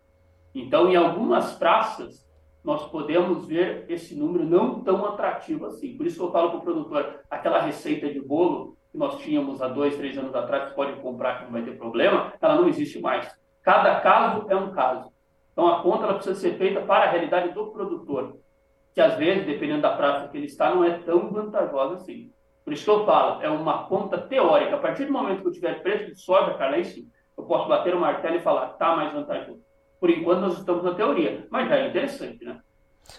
Então, 0.55 0.91
em 0.91 0.97
algumas 0.97 1.55
praças, 1.55 2.29
nós 2.63 2.87
podemos 2.91 3.47
ver 3.47 3.85
esse 3.89 4.15
número 4.15 4.45
não 4.45 4.81
tão 4.81 5.05
atrativo 5.05 5.67
assim. 5.67 5.97
Por 5.97 6.07
isso 6.07 6.17
que 6.17 6.23
eu 6.23 6.33
falo 6.33 6.51
para 6.51 6.59
o 6.59 6.63
produtor, 6.63 7.21
aquela 7.31 7.61
receita 7.61 8.11
de 8.11 8.21
bolo, 8.21 8.77
que 8.95 8.99
nós 8.99 9.19
tínhamos 9.19 9.61
há 9.61 9.67
dois, 9.67 9.97
três 9.97 10.17
anos 10.17 10.33
atrás, 10.33 10.69
que 10.69 10.77
pode 10.77 10.93
comprar 11.01 11.39
que 11.39 11.45
não 11.47 11.51
vai 11.51 11.63
ter 11.63 11.77
problema, 11.77 12.33
ela 12.41 12.55
não 12.55 12.69
existe 12.69 13.01
mais. 13.01 13.29
Cada 13.61 13.99
caso 13.99 14.47
é 14.49 14.55
um 14.55 14.71
caso. 14.71 15.11
Então 15.53 15.67
a 15.67 15.83
conta 15.83 16.05
ela 16.05 16.15
precisa 16.15 16.37
ser 16.37 16.57
feita 16.57 16.81
para 16.81 17.07
a 17.07 17.11
realidade 17.11 17.53
do 17.53 17.73
produtor, 17.73 18.37
que 18.95 19.01
às 19.01 19.17
vezes, 19.17 19.47
dependendo 19.47 19.83
da 19.83 19.97
praça 19.97 20.29
que 20.29 20.37
ele 20.37 20.47
está, 20.47 20.73
não 20.73 20.85
é 20.85 20.99
tão 20.99 21.29
vantajosa 21.33 21.97
assim. 21.97 22.31
Por 22.63 22.73
isso 22.73 22.85
que 22.85 22.91
eu 22.91 23.05
falo, 23.05 23.43
é 23.43 23.51
uma 23.51 23.89
conta 23.89 24.17
teórica. 24.17 24.77
A 24.77 24.79
partir 24.79 25.07
do 25.07 25.13
momento 25.13 25.43
que 25.43 25.49
eu 25.49 25.53
tiver 25.53 25.83
preço 25.83 26.07
de 26.07 26.17
soja, 26.17 26.55
cara, 26.55 26.77
aí 26.77 26.85
sim, 26.85 27.09
eu 27.37 27.43
posso 27.45 27.69
bater 27.69 27.97
o 27.97 28.01
martelo 28.01 28.37
e 28.37 28.43
falar, 28.43 28.69
tá 28.75 28.95
mais 28.95 29.13
vantajoso. 29.13 29.61
Por 29.99 30.09
enquanto 30.09 30.41
nós 30.41 30.57
estamos 30.57 30.85
na 30.85 30.95
teoria, 30.95 31.49
mas 31.51 31.69
já 31.69 31.79
é 31.79 31.89
interessante, 31.89 32.45
né? 32.45 32.61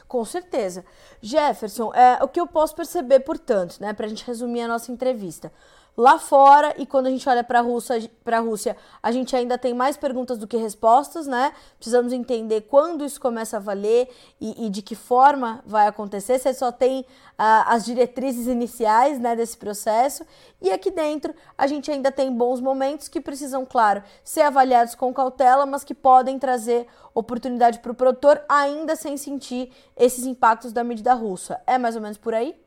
Com 0.08 0.24
certeza. 0.26 0.86
Jefferson, 1.22 1.94
é, 1.94 2.24
o 2.24 2.28
que 2.28 2.40
eu 2.40 2.48
posso 2.48 2.76
perceber, 2.76 3.22
portanto, 3.22 3.78
né, 3.80 3.94
para 3.94 4.06
a 4.06 4.10
gente 4.10 4.26
resumir 4.26 4.62
a 4.62 4.68
nossa 4.68 4.92
entrevista, 4.92 5.52
lá 5.98 6.20
fora 6.20 6.74
e 6.78 6.86
quando 6.86 7.08
a 7.08 7.10
gente 7.10 7.28
olha 7.30 7.44
para 7.44 7.60
a 7.60 7.62
Rússia, 7.62 8.10
a 8.26 8.40
Rússia, 8.40 8.76
a 9.02 9.12
gente 9.12 9.36
ainda 9.36 9.58
tem 9.58 9.74
mais 9.74 9.96
perguntas 9.96 10.38
do 10.38 10.48
que 10.48 10.58
respostas, 10.58 11.26
né? 11.26 11.54
Precisamos 11.78 12.12
entender 12.12 12.62
quando 12.62 13.06
isso 13.06 13.20
começa 13.20 13.58
a 13.58 13.60
valer 13.60 14.10
e, 14.40 14.66
e 14.66 14.70
de 14.70 14.82
que 14.82 14.96
forma 14.96 15.64
vai 15.66 15.88
acontecer. 15.88 16.38
Você 16.38 16.54
só 16.54 16.72
tem 16.72 17.06
ah, 17.38 17.74
as 17.74 17.86
diretrizes 17.86 18.48
iniciais, 18.48 19.20
né, 19.20 19.36
desse 19.36 19.58
processo 19.58 20.26
e 20.62 20.72
aqui 20.72 20.92
dentro 20.92 21.34
a 21.58 21.68
gente 21.68 21.90
ainda 21.92 22.12
tem 22.12 22.32
bons 22.32 22.60
momentos 22.60 23.08
que 23.08 23.22
precisam, 23.22 23.66
claro, 23.66 24.04
ser 24.24 24.42
avaliados 24.42 24.96
com 24.96 25.14
cautela, 25.14 25.66
mas 25.66 25.84
que 25.84 25.94
podem 25.94 26.38
trazer 26.40 26.88
oportunidade 27.14 27.80
para 27.80 27.92
o 27.92 27.96
produtor 27.96 28.44
ainda 28.50 28.96
sem 28.96 29.16
sentir 29.16 29.72
esses 29.96 30.26
impactos 30.26 30.74
da 30.74 30.84
medida 30.84 31.14
russa. 31.14 31.62
É 31.66 31.78
mais 31.78 31.96
ou 31.96 32.02
menos 32.02 32.18
por 32.18 32.34
aí? 32.34 32.65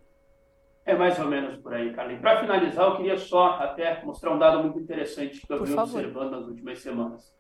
É 0.89 0.97
mais 0.97 1.19
ou 1.19 1.27
menos 1.27 1.55
por 1.59 1.75
aí, 1.75 1.93
Carlinhos. 1.93 2.23
Para 2.23 2.41
finalizar, 2.41 2.87
eu 2.87 2.97
queria 2.97 3.19
só 3.19 3.59
até 3.61 4.03
mostrar 4.03 4.33
um 4.33 4.39
dado 4.39 4.63
muito 4.63 4.81
interessante 4.81 5.47
que 5.47 5.53
eu 5.53 5.63
venho 5.63 5.79
observando 5.79 6.31
nas 6.31 6.47
últimas 6.47 6.79
semanas. 6.79 7.31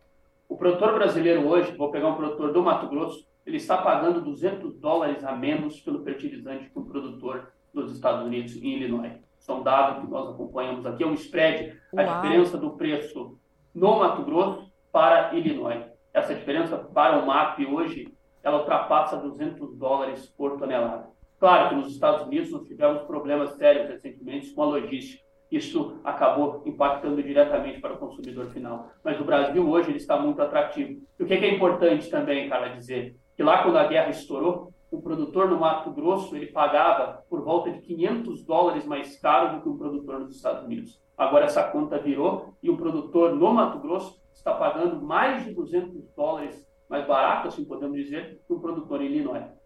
O 0.46 0.54
produtor 0.54 0.92
brasileiro 0.92 1.48
hoje, 1.48 1.74
vou 1.74 1.90
pegar 1.90 2.08
um 2.08 2.14
produtor 2.14 2.52
do 2.52 2.62
Mato 2.62 2.87
Grosso, 2.88 3.26
ele 3.46 3.56
está 3.56 3.78
pagando 3.78 4.20
200 4.20 4.78
dólares 4.78 5.24
a 5.24 5.34
menos 5.34 5.80
pelo 5.80 6.04
fertilizante 6.04 6.68
que 6.68 6.78
o 6.78 6.84
produtor 6.84 7.50
dos 7.72 7.90
Estados 7.90 8.26
Unidos 8.26 8.54
em 8.56 8.74
Illinois. 8.74 9.14
Isso 9.38 9.50
é 9.50 9.54
um 9.54 9.62
dado 9.62 10.02
que 10.02 10.11
nós 10.11 10.28
acompanhamos 10.28 10.84
aqui, 10.84 11.02
é 11.02 11.06
um 11.06 11.14
spread, 11.14 11.74
a 11.96 12.02
Uau. 12.02 12.20
diferença 12.20 12.58
do 12.58 12.72
preço 12.76 13.38
no 13.74 13.98
Mato 13.98 14.24
Grosso 14.24 14.70
para 14.92 15.34
Illinois. 15.34 15.87
Essa 16.12 16.34
diferença 16.34 16.76
para 16.76 17.18
o 17.18 17.26
MAP 17.26 17.61
hoje, 17.61 18.14
ela 18.42 18.58
ultrapassa 18.58 19.16
200 19.16 19.74
dólares 19.78 20.26
por 20.37 20.58
tonelada. 20.58 21.16
Claro 21.38 21.68
que 21.68 21.74
nos 21.77 21.92
Estados 21.92 22.27
Unidos 22.27 22.51
nós 22.51 22.66
tivemos 22.66 23.03
problemas 23.03 23.51
sérios 23.53 23.88
recentemente 23.88 24.51
com 24.51 24.62
a 24.62 24.66
logística. 24.66 25.22
Isso 25.51 25.98
acabou 26.05 26.62
impactando 26.66 27.22
diretamente 27.22 27.81
para 27.81 27.94
o 27.94 27.98
consumidor 27.98 28.46
final. 28.46 28.90
Mas 29.03 29.20
o 29.20 29.24
Brasil 29.24 29.66
hoje 29.66 29.90
ele 29.90 29.98
está 29.98 30.18
muito 30.18 30.42
atrativo. 30.42 31.01
E 31.18 31.22
o 31.22 31.27
que 31.27 31.35
é 31.35 31.55
importante 31.55 32.11
também, 32.11 32.48
cara, 32.48 32.68
dizer 32.68 33.16
que 33.37 33.42
lá 33.42 33.62
quando 33.62 33.79
a 33.79 33.87
guerra 33.87 34.11
estourou, 34.11 34.72
o 34.90 35.01
produtor 35.01 35.48
no 35.48 35.61
Mato 35.61 35.90
Grosso 35.90 36.35
ele 36.35 36.46
pagava 36.46 37.22
por 37.29 37.42
volta 37.42 37.70
de 37.70 37.81
500 37.81 38.44
dólares 38.44 38.85
mais 38.85 39.18
caro 39.20 39.57
do 39.57 39.62
que 39.62 39.68
o 39.68 39.77
produtor 39.77 40.20
nos 40.20 40.35
Estados 40.35 40.64
Unidos. 40.64 41.01
Agora 41.16 41.44
essa 41.44 41.62
conta 41.62 41.98
virou 41.98 42.55
e 42.62 42.68
o 42.68 42.77
produtor 42.77 43.35
no 43.35 43.53
Mato 43.53 43.79
Grosso 43.79 44.20
está 44.35 44.55
pagando 44.55 45.01
mais 45.01 45.44
de 45.44 45.53
200 45.53 46.11
dólares 46.16 46.66
mais 46.88 47.07
barato, 47.07 47.48
assim 47.48 47.64
podemos 47.64 47.96
dizer, 47.96 48.40
que 48.46 48.53
o 48.53 48.61
produtor 48.61 49.03
em 49.03 49.07
Illinois. 49.07 49.57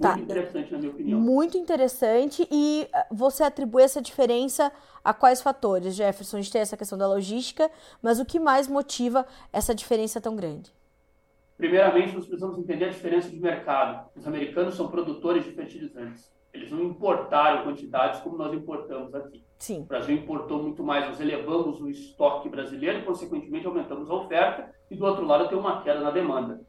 Tá. 0.00 0.10
Muito 0.16 0.24
interessante, 0.24 0.72
na 0.72 0.78
minha 0.78 0.90
opinião. 0.90 1.20
Muito 1.20 1.58
interessante. 1.58 2.46
E 2.50 2.88
eh, 2.92 3.06
você 3.10 3.42
atribui 3.42 3.82
essa 3.82 4.00
diferença 4.00 4.72
a 5.02 5.12
quais 5.12 5.42
fatores, 5.42 5.94
Jefferson? 5.94 6.36
A 6.36 6.40
gente 6.40 6.52
tem 6.52 6.60
essa 6.60 6.76
questão 6.76 6.96
da 6.96 7.08
logística, 7.08 7.68
mas 8.00 8.20
o 8.20 8.24
que 8.24 8.38
mais 8.38 8.68
motiva 8.68 9.26
essa 9.52 9.74
diferença 9.74 10.20
tão 10.20 10.36
grande? 10.36 10.72
Primeiramente, 11.56 12.14
nós 12.14 12.24
precisamos 12.24 12.56
entender 12.58 12.84
a 12.84 12.90
diferença 12.90 13.28
de 13.28 13.40
mercado. 13.40 14.08
Os 14.14 14.24
americanos 14.24 14.76
são 14.76 14.86
produtores 14.86 15.44
de 15.44 15.50
fertilizantes. 15.50 16.30
Eles 16.54 16.70
não 16.70 16.84
importaram 16.84 17.64
quantidades 17.64 18.20
como 18.20 18.38
nós 18.38 18.54
importamos 18.54 19.12
aqui. 19.14 19.44
Sim. 19.58 19.82
O 19.82 19.86
Brasil 19.86 20.14
importou 20.14 20.62
muito 20.62 20.84
mais, 20.84 21.06
nós 21.08 21.20
elevamos 21.20 21.80
o 21.80 21.90
estoque 21.90 22.48
brasileiro 22.48 23.04
consequentemente, 23.04 23.66
aumentamos 23.66 24.08
a 24.08 24.14
oferta, 24.14 24.72
e 24.88 24.96
do 24.96 25.04
outro 25.04 25.26
lado 25.26 25.48
tem 25.48 25.58
uma 25.58 25.82
queda 25.82 26.00
na 26.00 26.12
demanda. 26.12 26.60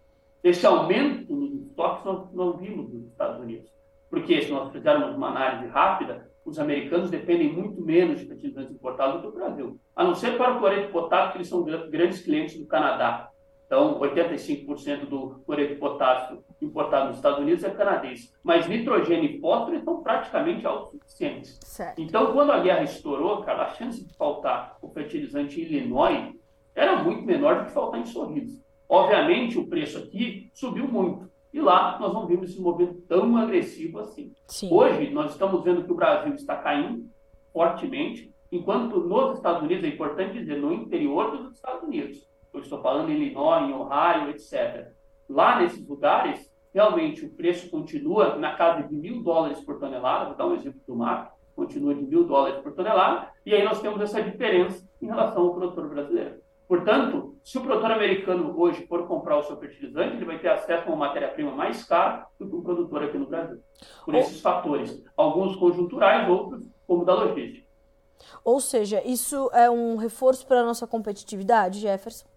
Esse 0.44 0.66
aumento 0.66 1.36
nos 1.36 1.54
estoques 1.54 2.06
nós 2.06 2.32
não 2.34 2.58
vimos 2.58 2.92
nos 2.94 3.08
Estados 3.08 3.42
Unidos. 3.42 3.70
Porque 4.10 4.42
se 4.42 4.52
nós 4.52 4.72
fizermos 4.72 5.16
uma 5.16 5.30
análise 5.30 5.68
rápida, 5.68 6.30
os 6.46 6.58
americanos 6.58 7.12
dependem 7.12 7.52
muito 7.52 7.82
menos 7.82 8.20
de 8.20 8.26
fertilizantes 8.26 8.72
importados 8.72 9.22
do 9.22 9.22
que 9.22 9.28
o 9.28 9.40
Brasil. 9.40 9.80
A 9.96 10.04
não 10.04 10.16
ser 10.16 10.38
para 10.38 10.56
o 10.56 10.60
cloreto 10.60 10.88
de 10.88 10.94
potássio, 10.94 11.32
que 11.32 11.38
eles 11.38 11.50
são 11.50 11.64
grandes 11.64 12.22
clientes 12.22 12.58
do 12.58 12.66
Canadá. 12.66 13.30
Então, 13.68 14.00
85% 14.00 15.06
do 15.08 15.42
cloreto 15.46 15.76
de 15.76 15.80
potássio 15.80 16.44
importado 16.60 17.10
nos 17.10 17.18
Estados 17.18 17.40
Unidos 17.40 17.64
é 17.64 17.70
canadense. 17.70 18.34
Mas 18.42 18.68
nitrogênio 18.68 19.30
e 19.30 19.40
fósforo 19.40 19.78
estão 19.78 20.02
praticamente 20.02 20.66
autossuficientes. 20.66 21.60
Certo. 21.64 22.02
Então, 22.02 22.34
quando 22.34 22.52
a 22.52 22.60
guerra 22.60 22.82
estourou, 22.82 23.44
cara, 23.44 23.66
a 23.66 23.70
chance 23.70 24.04
de 24.04 24.12
faltar 24.18 24.76
o 24.82 24.90
fertilizante 24.90 25.62
em 25.62 25.66
Illinois 25.66 26.34
era 26.74 27.04
muito 27.04 27.22
menor 27.24 27.60
do 27.60 27.66
que 27.66 27.72
faltar 27.72 28.00
em 28.00 28.06
Sorriso. 28.06 28.60
Obviamente, 28.90 29.60
o 29.60 29.68
preço 29.68 30.00
aqui 30.00 30.50
subiu 30.54 30.88
muito. 30.88 31.30
E 31.54 31.62
lá 31.62 31.98
nós 32.00 32.12
não 32.12 32.26
vimos 32.26 32.50
esse 32.50 32.62
movimento 32.62 33.02
tão 33.08 33.38
agressivo 33.38 34.00
assim. 34.00 34.34
Sim. 34.48 34.70
Hoje, 34.72 35.12
nós 35.12 35.32
estamos 35.32 35.64
vendo 35.64 35.84
que 35.84 35.92
o 35.92 35.96
Brasil 35.96 36.34
está 36.34 36.56
caindo 36.58 37.08
fortemente, 37.54 38.34
enquanto 38.52 39.00
nos 39.00 39.38
Estados 39.38 39.62
Unidos, 39.62 39.84
é 39.84 39.88
importante 39.88 40.40
dizer, 40.40 40.58
no 40.58 40.74
interior 40.74 41.38
dos 41.38 41.54
Estados 41.54 41.84
Unidos, 41.84 42.28
eu 42.54 42.62
estou 42.62 42.82
falando 42.82 43.12
em 43.12 43.16
Illinois, 43.16 43.70
em 43.70 43.74
Ohio, 43.74 44.30
etc. 44.32 44.92
Lá 45.28 45.60
nesses 45.60 45.88
lugares, 45.88 46.52
realmente 46.74 47.26
o 47.26 47.34
preço 47.36 47.70
continua 47.70 48.36
na 48.38 48.56
casa 48.56 48.88
de 48.88 48.96
mil 48.96 49.24
dólares 49.24 49.60
por 49.62 49.80
tonelada, 49.80 50.26
vou 50.26 50.36
dar 50.36 50.48
um 50.48 50.56
exemplo 50.56 50.82
do 50.88 50.96
MAP, 50.96 51.32
continua 51.56 51.94
de 51.94 52.02
mil 52.04 52.24
dólares 52.26 52.60
por 52.62 52.74
tonelada, 52.74 53.28
e 53.46 53.54
aí 53.54 53.64
nós 53.64 53.82
temos 53.82 54.02
essa 54.02 54.22
diferença 54.22 54.88
em 55.02 55.08
relação 55.08 55.44
ao 55.44 55.54
produtor 55.54 55.90
brasileiro. 55.90 56.36
Portanto, 56.70 57.36
se 57.44 57.58
o 57.58 57.62
produtor 57.62 57.90
americano 57.90 58.54
hoje 58.56 58.86
for 58.86 59.08
comprar 59.08 59.40
o 59.40 59.44
seu 59.44 59.58
fertilizante, 59.58 60.18
ele 60.18 60.26
vai 60.26 60.38
ter 60.38 60.50
acesso 60.50 60.88
a 60.88 60.94
uma 60.94 61.08
matéria-prima 61.08 61.52
mais 61.52 61.84
cara 61.84 62.28
do 62.38 62.48
que 62.48 62.56
o 62.56 62.62
produtor 62.62 63.04
aqui 63.04 63.18
no 63.18 63.26
Brasil. 63.26 63.60
Por 64.06 64.14
esses 64.14 64.40
fatores, 64.40 65.04
alguns 65.18 65.56
conjunturais, 65.56 66.30
outros 66.30 66.70
como 66.86 67.04
da 67.04 67.16
logística. 67.16 67.68
Ou 68.44 68.60
seja, 68.60 69.02
isso 69.04 69.50
é 69.52 69.68
um 69.68 69.96
reforço 69.96 70.46
para 70.46 70.60
a 70.60 70.64
nossa 70.64 70.86
competitividade, 70.86 71.80
Jefferson? 71.80 72.28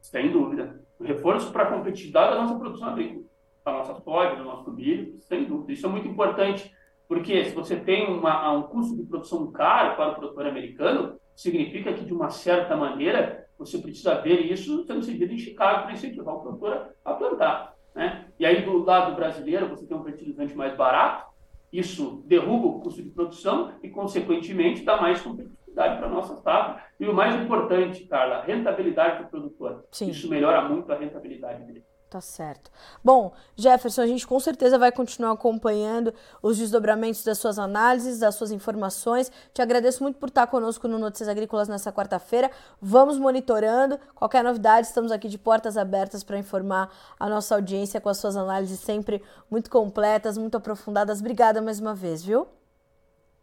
Sem 0.00 0.32
dúvida. 0.32 0.84
Um 0.98 1.04
reforço 1.04 1.52
para 1.52 1.62
a 1.62 1.70
competitividade 1.70 2.34
da 2.34 2.42
nossa 2.42 2.58
produção 2.58 2.88
agrícola, 2.88 3.22
da 3.64 3.72
nossa 3.72 3.94
soja, 3.94 4.34
do 4.34 4.44
nosso 4.44 4.72
milho, 4.72 5.20
sem 5.20 5.44
dúvida. 5.44 5.72
Isso 5.72 5.86
é 5.86 5.88
muito 5.88 6.08
importante, 6.08 6.74
porque 7.10 7.44
se 7.44 7.50
você 7.56 7.74
tem 7.74 8.06
uma, 8.06 8.52
um 8.52 8.62
custo 8.62 8.96
de 8.96 9.02
produção 9.02 9.50
caro 9.50 9.96
para 9.96 10.12
o 10.12 10.14
produtor 10.14 10.46
americano, 10.46 11.18
significa 11.34 11.92
que, 11.92 12.04
de 12.04 12.14
uma 12.14 12.30
certa 12.30 12.76
maneira, 12.76 13.48
você 13.58 13.78
precisa 13.78 14.20
ver 14.20 14.46
isso 14.46 14.86
sendo 14.86 15.02
seguido 15.02 15.34
em 15.34 15.38
Chicago 15.38 15.82
para 15.82 15.92
incentivar 15.92 16.36
o 16.36 16.40
produtor 16.40 16.94
a 17.04 17.12
plantar. 17.12 17.74
Né? 17.96 18.26
E 18.38 18.46
aí, 18.46 18.64
do 18.64 18.84
lado 18.84 19.16
brasileiro, 19.16 19.68
você 19.68 19.84
tem 19.88 19.96
um 19.96 20.04
fertilizante 20.04 20.54
mais 20.54 20.76
barato, 20.76 21.26
isso 21.72 22.22
derruba 22.26 22.68
o 22.68 22.80
custo 22.80 23.02
de 23.02 23.10
produção 23.10 23.72
e, 23.82 23.88
consequentemente, 23.88 24.84
dá 24.84 25.00
mais 25.00 25.20
competitividade 25.20 25.98
para 25.98 26.06
a 26.06 26.10
nossa 26.10 26.36
safra. 26.36 26.80
E 27.00 27.08
o 27.08 27.12
mais 27.12 27.34
importante, 27.34 28.04
Carla, 28.04 28.36
a 28.36 28.44
rentabilidade 28.44 29.24
do 29.24 29.30
produtor. 29.30 29.84
Sim. 29.90 30.10
Isso 30.10 30.30
melhora 30.30 30.62
muito 30.68 30.92
a 30.92 30.96
rentabilidade 30.96 31.64
dele. 31.64 31.84
Tá 32.10 32.20
certo. 32.20 32.72
Bom, 33.04 33.32
Jefferson, 33.54 34.02
a 34.02 34.06
gente 34.08 34.26
com 34.26 34.40
certeza 34.40 34.76
vai 34.76 34.90
continuar 34.90 35.30
acompanhando 35.30 36.12
os 36.42 36.58
desdobramentos 36.58 37.22
das 37.22 37.38
suas 37.38 37.56
análises, 37.56 38.18
das 38.18 38.34
suas 38.34 38.50
informações. 38.50 39.30
Te 39.54 39.62
agradeço 39.62 40.02
muito 40.02 40.18
por 40.18 40.28
estar 40.28 40.48
conosco 40.48 40.88
no 40.88 40.98
Notícias 40.98 41.28
Agrícolas 41.28 41.68
nessa 41.68 41.92
quarta-feira. 41.92 42.50
Vamos 42.82 43.16
monitorando. 43.16 43.96
Qualquer 44.12 44.42
novidade, 44.42 44.88
estamos 44.88 45.12
aqui 45.12 45.28
de 45.28 45.38
portas 45.38 45.76
abertas 45.76 46.24
para 46.24 46.36
informar 46.36 46.92
a 47.16 47.28
nossa 47.28 47.54
audiência 47.54 48.00
com 48.00 48.08
as 48.08 48.18
suas 48.18 48.36
análises 48.36 48.80
sempre 48.80 49.22
muito 49.48 49.70
completas, 49.70 50.36
muito 50.36 50.56
aprofundadas. 50.56 51.20
Obrigada 51.20 51.62
mais 51.62 51.78
uma 51.78 51.94
vez, 51.94 52.24
viu? 52.24 52.48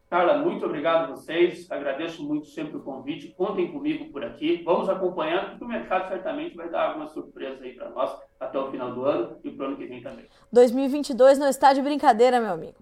Carla, 0.09 0.37
muito 0.37 0.65
obrigado 0.65 1.03
a 1.03 1.15
vocês. 1.15 1.69
Agradeço 1.69 2.23
muito 2.23 2.47
sempre 2.47 2.77
o 2.77 2.81
convite. 2.81 3.33
Contem 3.35 3.69
comigo 3.71 4.09
por 4.09 4.23
aqui. 4.23 4.61
Vamos 4.63 4.87
acompanhando, 4.87 5.49
porque 5.49 5.65
o 5.65 5.67
mercado 5.67 6.07
certamente 6.07 6.55
vai 6.55 6.69
dar 6.69 6.89
algumas 6.89 7.11
surpresas 7.11 7.61
aí 7.61 7.73
para 7.73 7.89
nós 7.89 8.17
até 8.39 8.57
o 8.57 8.71
final 8.71 8.93
do 8.93 9.03
ano 9.03 9.37
e 9.43 9.51
para 9.51 9.65
o 9.65 9.67
ano 9.67 9.77
que 9.77 9.85
vem 9.85 10.01
também. 10.01 10.25
2022 10.51 11.37
não 11.37 11.49
está 11.49 11.73
de 11.73 11.81
brincadeira, 11.81 12.39
meu 12.39 12.53
amigo. 12.53 12.77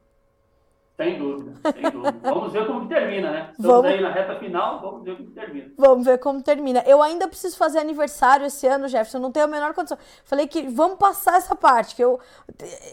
Sem 0.95 1.17
dúvida, 1.17 1.53
sem 1.73 1.91
dúvida. 1.91 2.15
vamos 2.23 2.53
ver 2.53 2.67
como 2.67 2.87
termina, 2.87 3.31
né? 3.31 3.49
Estamos 3.51 3.71
vamos... 3.71 3.91
aí 3.91 4.01
na 4.01 4.11
reta 4.11 4.39
final, 4.39 4.79
vamos 4.79 5.03
ver 5.03 5.17
como 5.17 5.31
termina. 5.31 5.71
Vamos 5.77 6.05
ver 6.05 6.19
como 6.19 6.43
termina. 6.43 6.83
Eu 6.85 7.01
ainda 7.01 7.27
preciso 7.27 7.57
fazer 7.57 7.79
aniversário 7.79 8.45
esse 8.45 8.67
ano, 8.67 8.87
Jefferson, 8.87 9.19
não 9.19 9.31
tenho 9.31 9.45
a 9.45 9.49
menor 9.49 9.73
condição. 9.73 9.97
Falei 10.23 10.47
que 10.47 10.61
vamos 10.69 10.97
passar 10.97 11.37
essa 11.37 11.55
parte, 11.55 11.95
que 11.95 12.03
eu, 12.03 12.19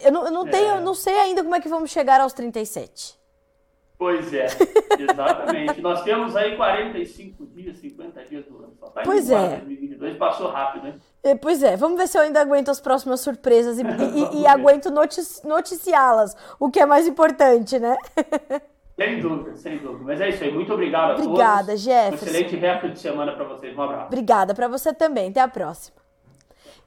eu, 0.03 0.11
não, 0.11 0.25
eu 0.25 0.33
não, 0.33 0.45
tenho, 0.47 0.77
é. 0.77 0.81
não 0.81 0.95
sei 0.95 1.17
ainda 1.17 1.43
como 1.45 1.55
é 1.55 1.61
que 1.61 1.69
vamos 1.69 1.91
chegar 1.91 2.21
aos 2.21 2.33
37. 2.33 3.22
Pois 3.99 4.33
é, 4.35 4.47
exatamente. 4.99 5.81
Nós 5.81 6.03
temos 6.03 6.35
aí 6.35 6.57
45 6.57 7.47
dias, 7.47 7.77
50 7.77 8.25
dias 8.25 8.45
do 8.47 8.59
ano. 8.59 8.75
Só 8.79 8.87
tá 8.89 9.03
pois 9.05 9.31
é. 9.31 9.57
2022 9.59 10.17
passou 10.17 10.49
rápido, 10.49 10.85
né? 10.85 10.95
É, 11.23 11.35
pois 11.37 11.63
é, 11.63 11.77
vamos 11.77 11.99
ver 11.99 12.09
se 12.09 12.19
eu 12.19 12.23
ainda 12.23 12.41
aguento 12.41 12.69
as 12.71 12.81
próximas 12.81 13.21
surpresas 13.21 13.79
e, 13.79 13.83
e, 14.39 14.43
e 14.43 14.47
aguento 14.47 14.91
notici 14.91 15.47
noticiá-las, 15.47 16.37
o 16.59 16.71
que 16.71 16.81
é 16.81 16.87
mais 16.87 17.07
importante, 17.07 17.79
né? 17.79 17.97
Sem 18.95 19.21
dúvida, 19.21 19.57
sem 19.57 19.79
dúvida. 19.79 20.05
Mas 20.05 20.21
é 20.21 20.29
isso 20.29 20.45
aí. 20.45 20.53
Muito 20.53 20.73
obrigado 20.73 21.13
a 21.13 21.15
Obrigada, 21.15 21.67
todos. 21.67 21.87
Obrigada, 21.87 22.11
Jefferson. 22.11 22.27
Um 22.27 22.29
excelente 22.29 22.57
resto 22.57 22.89
de 22.91 22.99
semana 22.99 23.33
para 23.33 23.45
vocês. 23.45 23.77
Um 23.77 23.83
abraço. 23.83 24.07
Obrigada 24.07 24.55
para 24.55 24.69
você 24.69 24.93
também. 24.93 25.31
Até 25.31 25.41
a 25.41 25.49
próxima. 25.49 26.02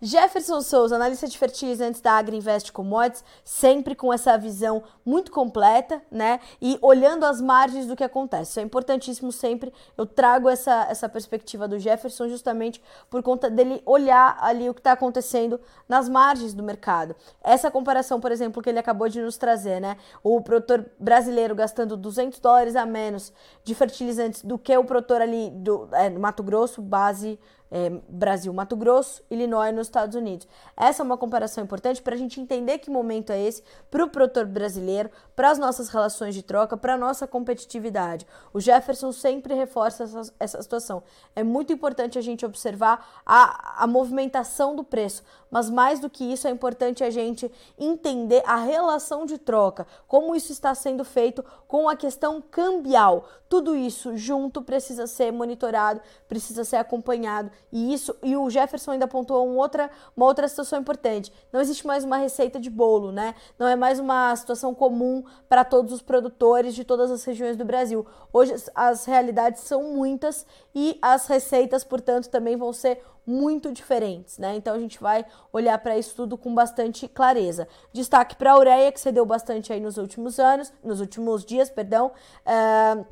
Jefferson 0.01 0.61
Souza, 0.61 0.95
analista 0.95 1.27
de 1.27 1.37
fertilizantes 1.37 2.01
da 2.01 2.13
Agriinvest 2.13 2.71
Commodities, 2.71 3.23
sempre 3.43 3.95
com 3.95 4.13
essa 4.13 4.37
visão 4.37 4.83
muito 5.05 5.31
completa, 5.31 6.01
né? 6.11 6.39
E 6.61 6.77
olhando 6.81 7.25
as 7.25 7.39
margens 7.39 7.87
do 7.87 7.95
que 7.95 8.03
acontece. 8.03 8.51
Isso 8.51 8.59
é 8.59 8.63
importantíssimo 8.63 9.31
sempre. 9.31 9.73
Eu 9.97 10.05
trago 10.05 10.49
essa, 10.49 10.87
essa 10.89 11.07
perspectiva 11.07 11.67
do 11.67 11.79
Jefferson 11.79 12.27
justamente 12.27 12.81
por 13.09 13.23
conta 13.23 13.49
dele 13.49 13.81
olhar 13.85 14.37
ali 14.41 14.69
o 14.69 14.73
que 14.73 14.79
está 14.79 14.91
acontecendo 14.91 15.59
nas 15.87 16.09
margens 16.09 16.53
do 16.53 16.63
mercado. 16.63 17.15
Essa 17.41 17.71
comparação, 17.71 18.19
por 18.19 18.31
exemplo, 18.31 18.61
que 18.61 18.69
ele 18.69 18.79
acabou 18.79 19.07
de 19.07 19.21
nos 19.21 19.37
trazer, 19.37 19.79
né? 19.79 19.97
O 20.23 20.41
produtor 20.41 20.85
brasileiro 20.99 21.55
gastando 21.55 21.95
200 21.95 22.39
dólares 22.39 22.75
a 22.75 22.85
menos 22.85 23.31
de 23.63 23.73
fertilizantes 23.73 24.43
do 24.43 24.57
que 24.57 24.75
o 24.77 24.83
produtor 24.83 25.21
ali 25.21 25.49
do 25.51 25.87
é, 25.93 26.09
Mato 26.09 26.43
Grosso, 26.43 26.81
base 26.81 27.39
é, 27.71 27.89
Brasil, 28.07 28.53
Mato 28.53 28.75
Grosso, 28.75 29.23
Illinois 29.29 29.73
nos 29.73 29.87
Estados 29.87 30.15
Unidos. 30.15 30.47
Essa 30.77 31.01
é 31.01 31.05
uma 31.05 31.17
comparação 31.17 31.63
importante 31.63 32.01
para 32.01 32.15
a 32.15 32.17
gente 32.17 32.39
entender 32.39 32.77
que 32.77 32.89
momento 32.89 33.31
é 33.31 33.41
esse 33.41 33.63
para 33.89 34.03
o 34.03 34.09
produtor 34.09 34.45
brasileiro, 34.45 35.09
para 35.35 35.49
as 35.49 35.59
nossas 35.59 35.89
relações 35.89 36.33
de 36.33 36.43
troca, 36.43 36.77
para 36.77 36.93
a 36.93 36.97
nossa 36.97 37.27
competitividade. 37.27 38.25
O 38.53 38.59
Jefferson 38.59 39.11
sempre 39.11 39.53
reforça 39.53 40.03
essa, 40.03 40.33
essa 40.39 40.61
situação. 40.61 41.03
É 41.35 41.43
muito 41.43 41.73
importante 41.73 42.17
a 42.17 42.21
gente 42.21 42.45
observar 42.45 43.23
a, 43.25 43.83
a 43.83 43.87
movimentação 43.87 44.75
do 44.75 44.83
preço, 44.83 45.23
mas 45.49 45.69
mais 45.69 45.99
do 45.99 46.09
que 46.09 46.23
isso, 46.23 46.47
é 46.47 46.51
importante 46.51 47.03
a 47.03 47.09
gente 47.09 47.51
entender 47.77 48.43
a 48.45 48.57
relação 48.57 49.25
de 49.25 49.37
troca, 49.37 49.87
como 50.07 50.35
isso 50.35 50.51
está 50.51 50.75
sendo 50.75 51.05
feito 51.05 51.43
com 51.67 51.87
a 51.87 51.95
questão 51.95 52.41
cambial. 52.41 53.27
Tudo 53.47 53.75
isso 53.75 54.17
junto 54.17 54.61
precisa 54.61 55.07
ser 55.07 55.31
monitorado, 55.31 56.01
precisa 56.27 56.63
ser 56.63 56.77
acompanhado 56.77 57.51
e 57.71 57.93
isso 57.93 58.15
e 58.23 58.35
o 58.35 58.49
Jefferson 58.49 58.91
ainda 58.91 59.05
apontou 59.05 59.47
um 59.47 59.57
outra, 59.57 59.89
uma 60.15 60.25
outra 60.25 60.47
situação 60.47 60.79
importante. 60.79 61.31
Não 61.51 61.59
existe 61.59 61.85
mais 61.85 62.03
uma 62.03 62.17
receita 62.17 62.59
de 62.59 62.69
bolo, 62.69 63.11
né? 63.11 63.35
Não 63.57 63.67
é 63.67 63.75
mais 63.75 63.99
uma 63.99 64.35
situação 64.35 64.73
comum 64.73 65.23
para 65.49 65.63
todos 65.63 65.91
os 65.91 66.01
produtores 66.01 66.75
de 66.75 66.83
todas 66.83 67.11
as 67.11 67.23
regiões 67.23 67.57
do 67.57 67.65
Brasil. 67.65 68.05
Hoje 68.31 68.53
as 68.73 69.05
realidades 69.05 69.61
são 69.61 69.83
muitas 69.83 70.45
e 70.73 70.97
as 71.01 71.27
receitas, 71.27 71.83
portanto, 71.83 72.29
também 72.29 72.55
vão 72.55 72.71
ser 72.71 73.01
muito 73.25 73.71
diferentes, 73.71 74.37
né? 74.37 74.55
Então 74.55 74.75
a 74.75 74.79
gente 74.79 74.99
vai 75.01 75.25
olhar 75.51 75.77
para 75.79 75.97
isso 75.97 76.15
tudo 76.15 76.37
com 76.37 76.53
bastante 76.53 77.07
clareza. 77.07 77.67
Destaque 77.91 78.35
para 78.35 78.51
a 78.51 78.57
ureia, 78.57 78.91
que 78.91 78.99
cedeu 78.99 79.25
bastante 79.25 79.73
aí 79.73 79.79
nos 79.79 79.97
últimos 79.97 80.39
anos, 80.39 80.71
nos 80.83 80.99
últimos 80.99 81.43
dias, 81.43 81.69
perdão. 81.69 82.11
Uh, 82.45 83.05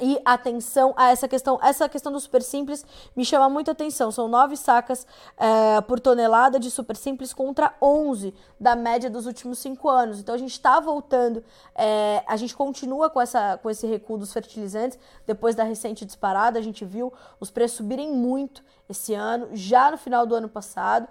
e 0.00 0.20
atenção 0.24 0.94
a 0.96 1.10
essa 1.10 1.28
questão. 1.28 1.58
Essa 1.62 1.88
questão 1.88 2.12
do 2.12 2.18
super 2.18 2.42
simples 2.42 2.84
me 3.14 3.24
chama 3.24 3.48
muito 3.48 3.70
atenção. 3.70 4.10
São 4.10 4.28
nove 4.28 4.56
sacas 4.56 5.06
é, 5.36 5.80
por 5.82 6.00
tonelada 6.00 6.58
de 6.58 6.70
super 6.70 6.96
simples 6.96 7.32
contra 7.32 7.74
11 7.80 8.34
da 8.58 8.74
média 8.74 9.10
dos 9.10 9.26
últimos 9.26 9.58
cinco 9.58 9.88
anos. 9.88 10.18
Então 10.18 10.34
a 10.34 10.38
gente 10.38 10.52
está 10.52 10.80
voltando, 10.80 11.44
é, 11.74 12.22
a 12.26 12.36
gente 12.36 12.56
continua 12.56 13.10
com, 13.10 13.20
essa, 13.20 13.58
com 13.58 13.68
esse 13.68 13.86
recuo 13.86 14.16
dos 14.16 14.32
fertilizantes. 14.32 14.98
Depois 15.26 15.54
da 15.54 15.64
recente 15.64 16.04
disparada, 16.04 16.58
a 16.58 16.62
gente 16.62 16.84
viu 16.84 17.12
os 17.38 17.50
preços 17.50 17.76
subirem 17.76 18.12
muito 18.12 18.62
esse 18.92 19.12
ano, 19.14 19.48
já 19.52 19.90
no 19.90 19.98
final 19.98 20.24
do 20.24 20.34
ano 20.34 20.48
passado. 20.48 21.08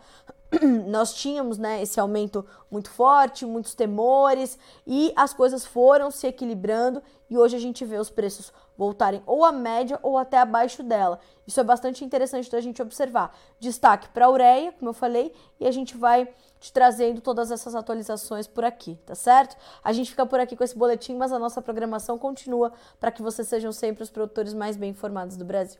nós 0.88 1.14
tínhamos 1.14 1.58
né, 1.58 1.82
esse 1.82 2.00
aumento 2.00 2.46
muito 2.70 2.90
forte, 2.90 3.46
muitos 3.46 3.74
temores, 3.74 4.58
e 4.86 5.14
as 5.16 5.34
coisas 5.34 5.66
foram 5.66 6.12
se 6.12 6.28
equilibrando 6.28 7.02
e 7.30 7.38
hoje 7.38 7.56
a 7.56 7.60
gente 7.60 7.86
vê 7.86 7.98
os 7.98 8.10
preços 8.10 8.52
voltarem 8.78 9.24
ou 9.26 9.46
à 9.46 9.52
média 9.52 9.98
ou 10.04 10.18
até 10.18 10.38
abaixo 10.38 10.84
dela. 10.84 11.20
Isso 11.48 11.60
é 11.60 11.64
bastante 11.64 12.04
interessante 12.04 12.52
da 12.52 12.60
gente 12.60 12.82
observar. 12.82 13.34
Destaque 13.60 14.10
para 14.10 14.26
a 14.26 14.30
ureia, 14.30 14.74
como 14.74 14.90
eu 14.90 14.94
falei, 14.94 15.34
e 15.60 15.66
a 15.66 15.72
gente 15.72 15.96
vai 15.96 16.28
te 16.60 16.74
trazendo 16.74 17.22
todas 17.22 17.50
essas 17.50 17.74
atualizações 17.74 18.48
por 18.48 18.66
aqui, 18.66 19.00
tá 19.06 19.16
certo? 19.16 19.56
A 19.84 19.94
gente 19.94 20.12
fica 20.12 20.26
por 20.26 20.40
aqui 20.40 20.56
com 20.56 20.64
esse 20.64 20.78
boletim, 20.78 21.16
mas 21.16 21.32
a 21.32 21.40
nossa 21.40 21.62
programação 21.62 22.18
continua 22.18 22.72
para 23.00 23.12
que 23.12 23.22
vocês 23.22 23.48
sejam 23.48 23.72
sempre 23.72 24.04
os 24.04 24.10
produtores 24.10 24.54
mais 24.54 24.76
bem 24.76 24.92
informados 24.92 25.38
do 25.38 25.46
Brasil. 25.46 25.80